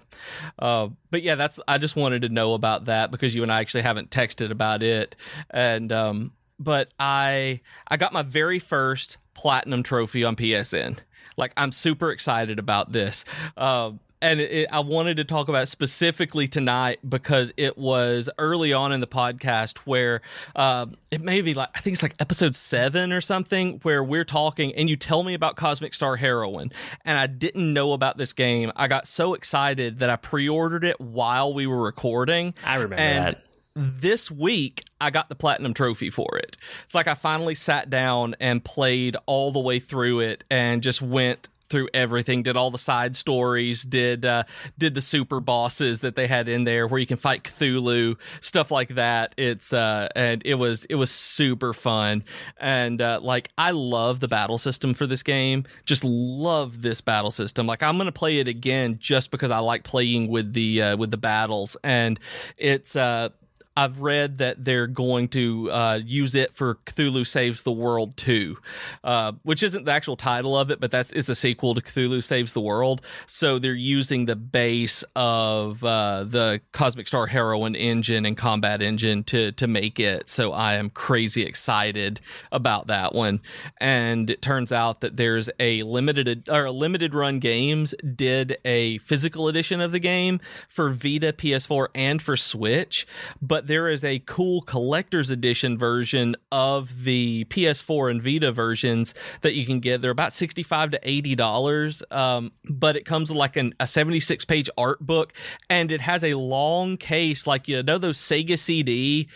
[0.58, 3.60] Uh, but yeah, that's I just wanted to know about that because you and I
[3.60, 5.16] actually haven't texted about it,
[5.50, 10.98] and um, but I I got my very first platinum trophy on PSN.
[11.36, 13.24] Like I'm super excited about this.
[13.56, 13.92] Uh,
[14.22, 19.00] and it, I wanted to talk about specifically tonight because it was early on in
[19.00, 20.22] the podcast where
[20.56, 24.24] um, it may be like I think it's like episode seven or something where we're
[24.24, 26.70] talking and you tell me about Cosmic Star Heroine
[27.04, 28.72] and I didn't know about this game.
[28.76, 32.54] I got so excited that I pre-ordered it while we were recording.
[32.64, 33.44] I remember And that.
[33.74, 36.56] this week I got the platinum trophy for it.
[36.84, 41.02] It's like I finally sat down and played all the way through it and just
[41.02, 44.44] went through everything did all the side stories did uh
[44.76, 48.70] did the super bosses that they had in there where you can fight cthulhu stuff
[48.70, 49.34] like that.
[49.38, 52.24] It's uh and it was it was super fun.
[52.58, 55.64] And uh like i love the battle system for this game.
[55.86, 57.66] Just love this battle system.
[57.66, 61.10] Like i'm gonna play it again just because i like playing with the uh with
[61.10, 61.76] the battles.
[61.82, 62.20] And
[62.58, 63.30] it's uh
[63.76, 68.56] I've read that they're going to uh, use it for Cthulhu Saves the World 2,
[69.04, 72.22] uh, which isn't the actual title of it, but that's is the sequel to Cthulhu
[72.22, 73.02] Saves the World.
[73.26, 79.24] So they're using the base of uh, the Cosmic Star Heroine engine and combat engine
[79.24, 80.28] to to make it.
[80.28, 82.20] So I am crazy excited
[82.50, 83.40] about that one.
[83.78, 88.98] And it turns out that there's a limited or a limited run games did a
[88.98, 93.06] physical edition of the game for Vita, PS4, and for Switch,
[93.40, 99.54] but there is a cool collector's edition version of the PS4 and Vita versions that
[99.54, 100.00] you can get.
[100.02, 104.44] They're about 65 to 80 dollars, um, but it comes with like an, a 76
[104.44, 105.32] page art book,
[105.70, 109.28] and it has a long case, like you know those Sega CD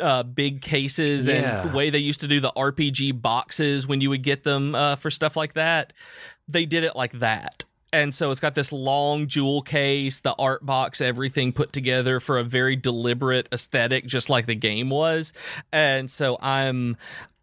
[0.00, 1.60] uh, big cases, Yeah.
[1.62, 4.74] and the way they used to do the RPG boxes when you would get them
[4.74, 5.92] uh, for stuff like that.
[6.50, 7.64] They did it like that.
[7.92, 12.38] And so it's got this long jewel case, the art box, everything put together for
[12.38, 15.32] a very deliberate aesthetic, just like the game was.
[15.72, 16.96] And so I'm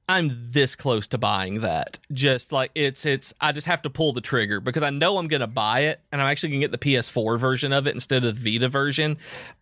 [0.07, 1.97] I'm this close to buying that.
[2.13, 5.27] Just like it's it's I just have to pull the trigger because I know I'm
[5.27, 8.43] gonna buy it and I'm actually gonna get the PS4 version of it instead of
[8.43, 9.17] the Vita version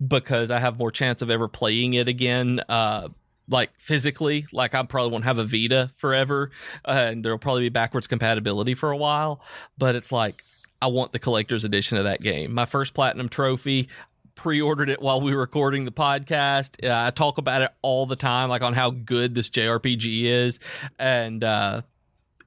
[0.06, 2.60] because I have more chance of ever playing it again.
[2.68, 3.10] Uh
[3.50, 6.52] like physically, like I probably won't have a Vita forever,
[6.86, 9.42] uh, and there'll probably be backwards compatibility for a while.
[9.78, 10.44] But it's like
[10.84, 12.54] I want the collector's edition of that game.
[12.54, 13.88] My first platinum trophy.
[14.36, 16.84] Pre-ordered it while we were recording the podcast.
[16.86, 20.60] Uh, I talk about it all the time, like on how good this JRPG is,
[21.00, 21.84] and uh,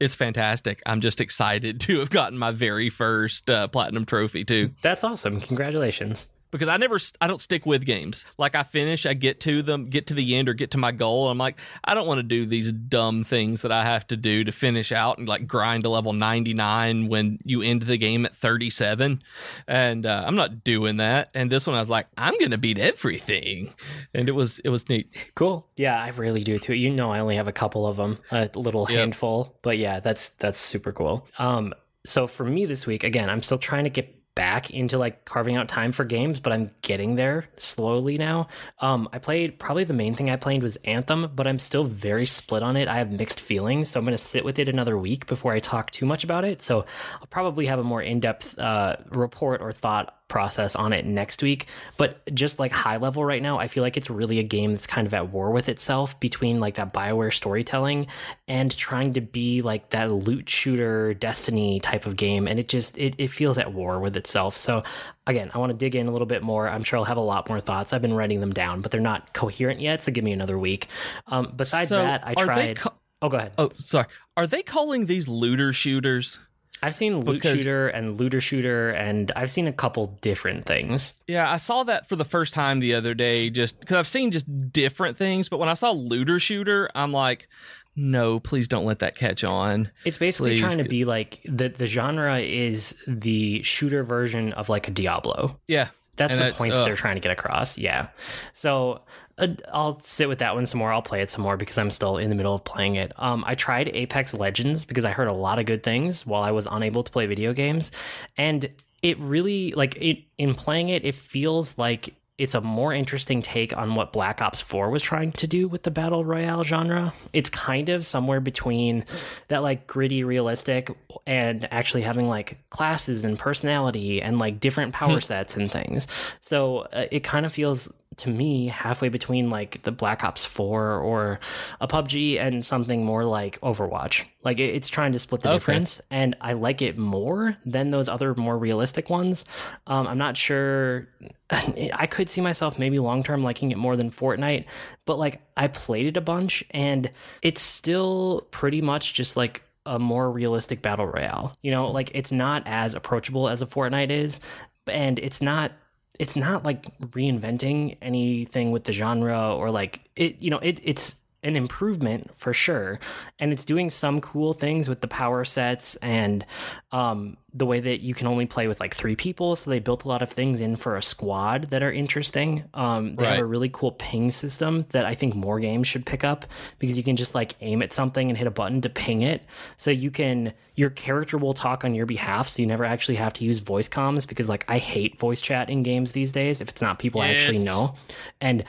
[0.00, 0.82] it's fantastic.
[0.84, 5.40] I'm just excited to have gotten my very first uh, platinum trophy too That's awesome.
[5.40, 6.26] Congratulations.
[6.50, 8.24] Because I never I don't stick with games.
[8.38, 10.92] Like I finish, I get to them, get to the end or get to my
[10.92, 11.24] goal.
[11.26, 14.16] And I'm like, I don't want to do these dumb things that I have to
[14.16, 18.24] do to finish out and like grind to level 99 when you end the game
[18.26, 19.22] at 37.
[19.66, 21.30] And uh, I'm not doing that.
[21.34, 23.72] And this one I was like, I'm going to beat everything.
[24.14, 25.12] And it was it was neat.
[25.34, 25.66] Cool.
[25.76, 26.74] Yeah, I really do too.
[26.74, 28.98] You know, I only have a couple of them, a little Yep.
[28.98, 31.26] handful, but yeah, that's that's super cool.
[31.38, 31.74] Um,
[32.04, 35.56] so for me this week, again, I'm still trying to get back into like carving
[35.56, 38.46] out time for games, but I'm getting there slowly now.
[38.78, 42.26] Um, I played probably the main thing I played was Anthem, but I'm still very
[42.26, 42.86] split on it.
[42.86, 45.58] I have mixed feelings, so I'm going to sit with it another week before I
[45.58, 46.62] talk too much about it.
[46.62, 46.84] So
[47.20, 51.42] I'll probably have a more in depth uh, report or thought process on it next
[51.42, 51.66] week.
[51.96, 54.86] But just like high level right now, I feel like it's really a game that's
[54.86, 58.06] kind of at war with itself between like that Bioware storytelling
[58.48, 62.46] and trying to be like that loot shooter Destiny type of game.
[62.48, 64.56] And it just it, it feels at war with itself.
[64.56, 64.82] So
[65.26, 66.68] again, I want to dig in a little bit more.
[66.68, 67.92] I'm sure I'll have a lot more thoughts.
[67.92, 70.02] I've been writing them down, but they're not coherent yet.
[70.02, 70.88] So give me another week.
[71.26, 72.78] Um, besides So, that, I tried.
[73.22, 73.52] oh, go ahead.
[73.58, 74.06] Oh, sorry.
[74.36, 76.38] Are they calling these looter shooters?
[76.82, 81.14] I've seen loot Because- shooter and looter shooter, and I've seen a couple different things.
[81.26, 84.30] Yeah, I saw that for the first time the other day just because I've seen
[84.30, 85.48] just different things.
[85.48, 87.48] But when I saw looter shooter, I'm like,
[87.96, 89.90] no, please don't let that catch on.
[90.04, 90.60] It's basically Please.
[90.60, 95.58] trying to be like the the genre is the shooter version of like a Diablo.
[95.66, 95.88] Yeah.
[96.16, 97.78] That's And the that's- point that they're trying to get across.
[97.78, 98.08] Yeah.
[98.52, 99.00] So
[99.38, 100.92] uh, I'll sit with that one some more.
[100.92, 103.12] I'll play it some more because I'm still in the middle of playing it.
[103.16, 106.52] Um, I tried Apex Legends because I heard a lot of good things while I
[106.52, 107.92] was unable to play video games,
[108.36, 108.70] and
[109.02, 111.04] it really like it in playing it.
[111.04, 115.32] It feels like it's a more interesting take on what Black Ops 4 was trying
[115.32, 117.14] to do with the battle royale genre.
[117.32, 119.06] It's kind of somewhere between
[119.48, 120.90] that like gritty realistic
[121.26, 126.06] and actually having like classes and personality and like different power sets and things.
[126.40, 130.98] So uh, it kind of feels to me halfway between like the Black Ops 4
[130.98, 131.40] or
[131.80, 134.24] a PUBG and something more like Overwatch.
[134.42, 135.56] Like it, it's trying to split the Okay.
[135.56, 139.44] difference and I like it more than those other more realistic ones.
[139.86, 141.08] Um, I'm not sure
[141.50, 144.64] I could see myself maybe long term liking it more than Fortnite,
[145.04, 147.10] but like I played it a bunch and
[147.42, 151.56] it's still pretty much just like a more realistic battle royale.
[151.62, 154.40] You know, like it's not as approachable as a Fortnite is,
[154.88, 155.72] and it's not
[156.18, 161.16] it's not like reinventing anything with the genre or like it you know, it it's
[161.46, 162.98] an improvement for sure.
[163.38, 166.44] And it's doing some cool things with the power sets and
[166.90, 169.54] um, the way that you can only play with like three people.
[169.54, 172.64] So they built a lot of things in for a squad that are interesting.
[172.74, 176.24] Um, they have a really cool ping system that i think more games should pick
[176.24, 176.46] up
[176.78, 179.44] because you can just like aim at something and hit a button to ping it.
[179.76, 183.32] So you can your character will talk on your behalf so you never actually have
[183.34, 186.68] to use voice comms because like i hate voice chat in games these days if
[186.68, 187.94] it's not people i actually know.
[188.40, 188.64] And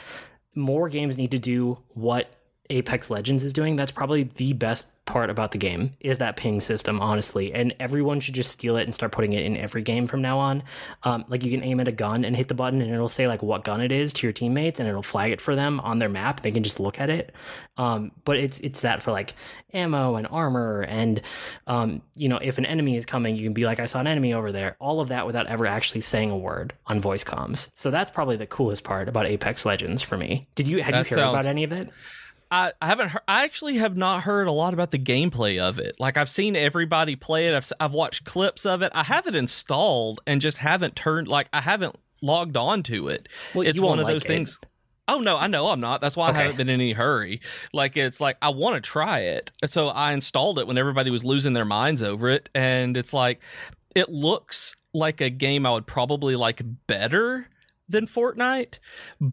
[0.57, 2.33] more games need to do what
[2.69, 3.75] Apex Legends is doing.
[3.75, 7.51] That's probably the best part about the game is that ping system, honestly.
[7.53, 10.37] And everyone should just steal it and start putting it in every game from now
[10.37, 10.61] on.
[11.03, 13.27] Um, like you can aim at a gun and hit the button, and it'll say
[13.27, 15.97] like what gun it is to your teammates, and it'll flag it for them on
[15.97, 16.41] their map.
[16.41, 17.33] They can just look at it.
[17.77, 19.33] Um, but it's it's that for like
[19.73, 21.21] ammo and armor, and
[21.65, 24.07] um, you know if an enemy is coming, you can be like, I saw an
[24.07, 24.75] enemy over there.
[24.79, 27.69] All of that without ever actually saying a word on voice comms.
[27.73, 30.47] So that's probably the coolest part about Apex Legends for me.
[30.55, 31.89] Did you had you heard sounds- about any of it?
[32.51, 35.79] I, I haven't heard, I actually have not heard a lot about the gameplay of
[35.79, 35.95] it.
[35.99, 37.55] Like I've seen everybody play it.
[37.55, 38.91] I've, I've watched clips of it.
[38.95, 43.27] I have it installed and just haven't turned like I haven't logged on to it.
[43.53, 44.27] Well, it's one of those like it.
[44.27, 44.59] things.
[45.09, 46.01] Oh no, I know I'm not.
[46.01, 46.39] That's why Okay.
[46.39, 47.41] I haven't been in any hurry.
[47.73, 49.51] Like it's like I want to try it.
[49.65, 53.41] So I installed it when everybody was losing their minds over it and it's like
[53.95, 57.47] it looks like a game I would probably like better
[57.89, 58.79] than Fortnite,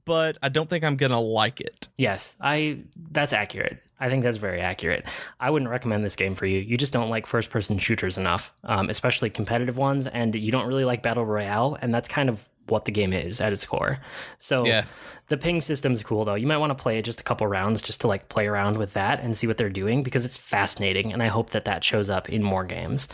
[0.05, 1.89] but I don't think I'm going to like it.
[1.97, 2.79] Yes, I
[3.11, 3.79] that's accurate.
[4.01, 5.05] I think that's very accurate.
[5.41, 6.59] I wouldn't recommend this game for you.
[6.59, 10.67] You just don't like first person shooters enough, um, especially competitive ones, and you don't
[10.67, 13.99] really like battle royale, and that's kind of what the game is at its core.
[14.39, 14.85] So Yeah.
[15.29, 16.35] the ping system's cool though.
[16.35, 18.79] You might want to play it just a couple rounds just to like play around
[18.79, 21.85] with that and see what they're doing because it's fascinating, and I hope that that
[21.85, 23.07] shows up in more games.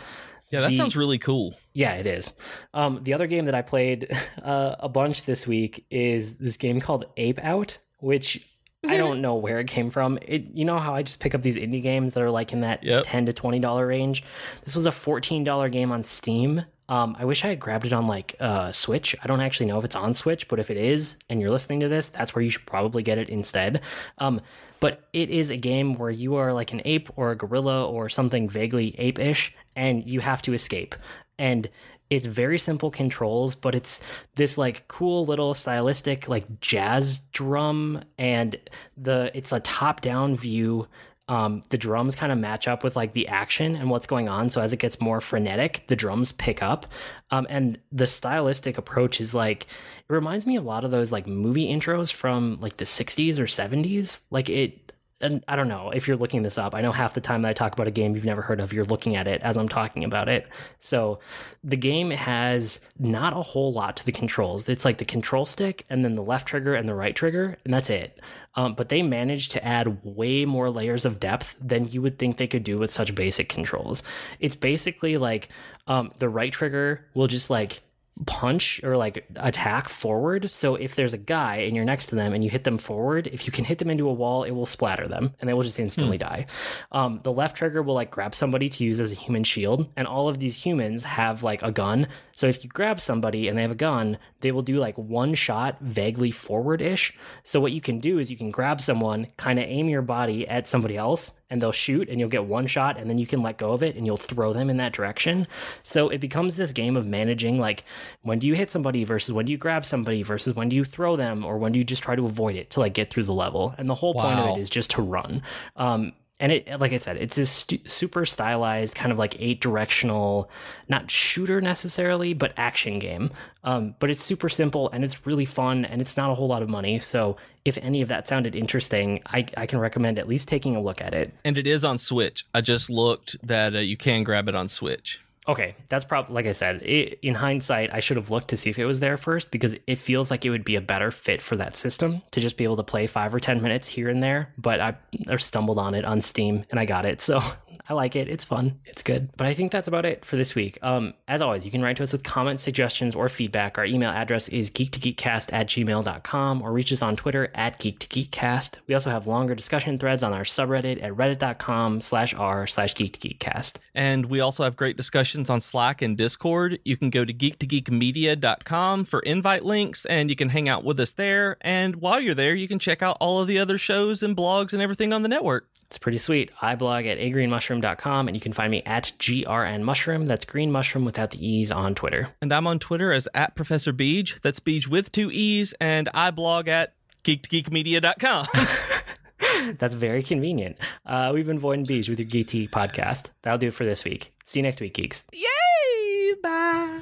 [0.51, 1.55] Yeah, that The- sounds really cool.
[1.73, 2.33] Yeah, it is.
[2.73, 4.11] Um, the other game that I played
[4.43, 8.45] uh, a bunch this week is this game called Ape Out, which
[8.87, 10.17] I don't know where it came from.
[10.23, 12.61] It, you know how I just pick up these indie games that are like in
[12.61, 13.03] that Yep.
[13.05, 14.23] ten to twenty dollar range.
[14.65, 16.65] This was a fourteen dollar game on Steam.
[16.89, 19.15] Um, I wish I had grabbed it on like uh, Switch.
[19.23, 21.79] I don't actually know if it's on Switch, but if it is, and you're listening
[21.81, 23.81] to this, that's where you should probably get it instead.
[24.17, 24.41] Um,
[24.81, 28.09] but it is a game where you are like an ape or a gorilla or
[28.09, 30.93] something vaguely ape-ish, and you have to escape.
[31.39, 31.69] And
[32.09, 34.01] it's very simple controls, but it's
[34.35, 38.57] this like cool little stylistic like jazz drum, and
[38.97, 40.87] the it's a top-down view.
[41.27, 44.49] Um, the drums kind of match up with like the action and what's going on.
[44.49, 46.87] So as it gets more frenetic, the drums pick up.
[47.29, 51.27] Um, and the stylistic approach is like it reminds me a lot of those like
[51.27, 54.21] movie intros from like the 60s or 70s.
[54.29, 54.80] Like it
[55.21, 56.75] and I don't know if you're looking this up.
[56.75, 58.73] I know half the time that I talk about a game you've never heard of,
[58.73, 60.47] you're looking at it as I'm talking about it.
[60.79, 61.19] So
[61.63, 64.67] the game has not a whole lot to the controls.
[64.67, 67.73] It's like the control stick and then the left trigger and the right trigger, and
[67.73, 68.19] that's it.
[68.55, 72.37] Um, but they managed to add way more layers of depth than you would think
[72.37, 74.03] they could do with such basic controls.
[74.39, 75.49] It's basically like
[75.87, 77.81] um, the right trigger will just like
[78.25, 80.49] punch or like attack forward.
[80.51, 83.27] So if there's a guy and you're next to them and you hit them forward,
[83.27, 85.63] if you can hit them into a wall, it will splatter them and they will
[85.63, 86.45] just instantly die.
[86.91, 90.07] Um, the left trigger will like grab somebody to use as a human shield, and
[90.07, 92.07] all of these humans have like a gun.
[92.33, 95.33] So if you grab somebody and they have a gun, they will do like one
[95.33, 97.13] shot vaguely forward ish.
[97.43, 100.47] So what you can do is you can grab someone, kind of aim your body
[100.47, 103.41] at somebody else, and they'll shoot and you'll get one shot and then you can
[103.41, 105.45] let go of it and you'll throw them in that direction.
[105.83, 107.83] So it becomes this game of managing like
[108.21, 110.85] when do you hit somebody versus when do you grab somebody versus when do you
[110.85, 113.25] throw them or when do you just try to avoid it to like get through
[113.25, 113.75] the level.
[113.77, 115.43] And the whole point of it is just to run.
[115.75, 119.61] Um, and it, like I said, it's this stu- super stylized, kind of like eight
[119.61, 120.49] directional,
[120.89, 123.29] not shooter necessarily, but action game.
[123.63, 126.63] Um, but it's super simple and it's really fun and it's not a whole lot
[126.63, 126.99] of money.
[126.99, 130.81] So if any of that sounded interesting, I, I can recommend at least taking a
[130.81, 131.31] look at it.
[131.45, 132.43] And it is on Switch.
[132.55, 135.21] I just looked that uh, you can grab it on Switch.
[135.47, 136.83] Okay, that's probably like I said.
[136.83, 139.75] It, in hindsight, I should have looked to see if it was there first because
[139.87, 142.63] it feels like it would be a better fit for that system to just be
[142.63, 144.53] able to play five or ten minutes here and there.
[144.57, 144.95] But I,
[145.27, 147.41] I stumbled on it on Steam and I got it, so
[147.87, 148.27] I like it.
[148.27, 148.79] It's fun.
[148.85, 149.29] It's good.
[149.37, 150.77] But I think that's about it for this week.
[150.81, 153.77] Um, as always, you can write to us with comments, suggestions, or feedback.
[153.77, 158.79] Our email address is geek2geekcast at gmail.com or reach us on Twitter at geek2geekcast.
[158.87, 163.77] We also have longer discussion threads on our subreddit at reddit.com slash r slash geek2geekcast.
[163.95, 166.79] And we also have great discussions on Slack and Discord.
[166.85, 171.13] You can go to geek2geekmedia.com for invite links and you can hang out with us
[171.13, 171.57] there.
[171.61, 174.73] And while you're there, you can check out all of the other shows and blogs
[174.73, 175.67] and everything on the network.
[175.87, 176.51] It's pretty sweet.
[176.61, 180.27] I blog at agreenmushroom.com and you can find me at grn mushroom.
[180.27, 182.29] That's green mushroom without the E's on Twitter.
[182.41, 184.41] And I'm on Twitter as at Professor Beej.
[184.41, 185.73] That's Beej with two E's.
[185.79, 186.93] And I blog at
[187.23, 188.47] geek2geekmedia.com.
[189.77, 190.77] That's very convenient.
[191.05, 193.31] Uh, we've been Void and Beej with your GT podcast.
[193.41, 194.33] That'll do it for this week.
[194.45, 195.25] See you next week, geeks.
[195.33, 196.33] Yay!
[196.41, 197.01] Bye.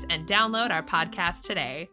[0.09, 1.89] and download our podcast today.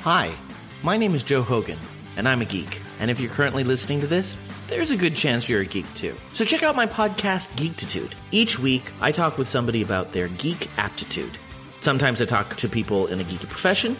[0.00, 0.36] Hi,
[0.82, 1.78] my name is Joe Hogan,
[2.16, 2.80] and I'm a geek.
[2.98, 4.26] And if you're currently listening to this,
[4.68, 6.14] there's a good chance you're a geek too.
[6.36, 8.12] So check out my podcast, Geektitude.
[8.32, 11.38] Each week, I talk with somebody about their geek aptitude.
[11.82, 13.96] Sometimes I talk to people in a geeky profession.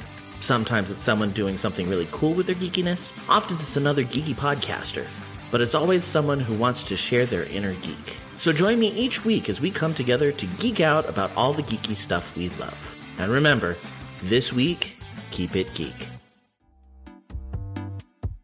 [0.46, 2.98] Sometimes it's someone doing something really cool with their geekiness.
[3.28, 5.06] Often it's another geeky podcaster.
[5.50, 8.16] But it's always someone who wants to share their inner geek.
[8.42, 11.62] So join me each week as we come together to geek out about all the
[11.62, 12.93] geeky stuff we love.
[13.18, 13.76] And remember,
[14.24, 14.92] this week,
[15.30, 15.94] keep it geek.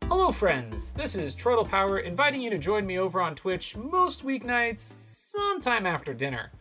[0.04, 0.92] Hello, friends.
[0.92, 5.86] This is Troytle Power inviting you to join me over on Twitch most weeknights, sometime
[5.86, 6.52] after dinner.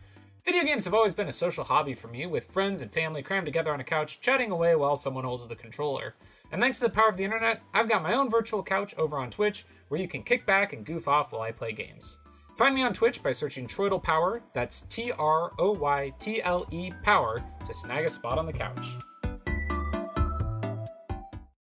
[0.44, 3.46] Video games have always been a social hobby for me, with friends and family crammed
[3.46, 6.14] together on a couch, chatting away while someone holds the controller.
[6.50, 9.16] And thanks to the power of the internet, I've got my own virtual couch over
[9.18, 12.18] on Twitch where you can kick back and goof off while I play games.
[12.60, 16.66] Find me on Twitch by searching Troytle Power, that's T R O Y T L
[16.70, 18.86] E Power, to snag a spot on the couch.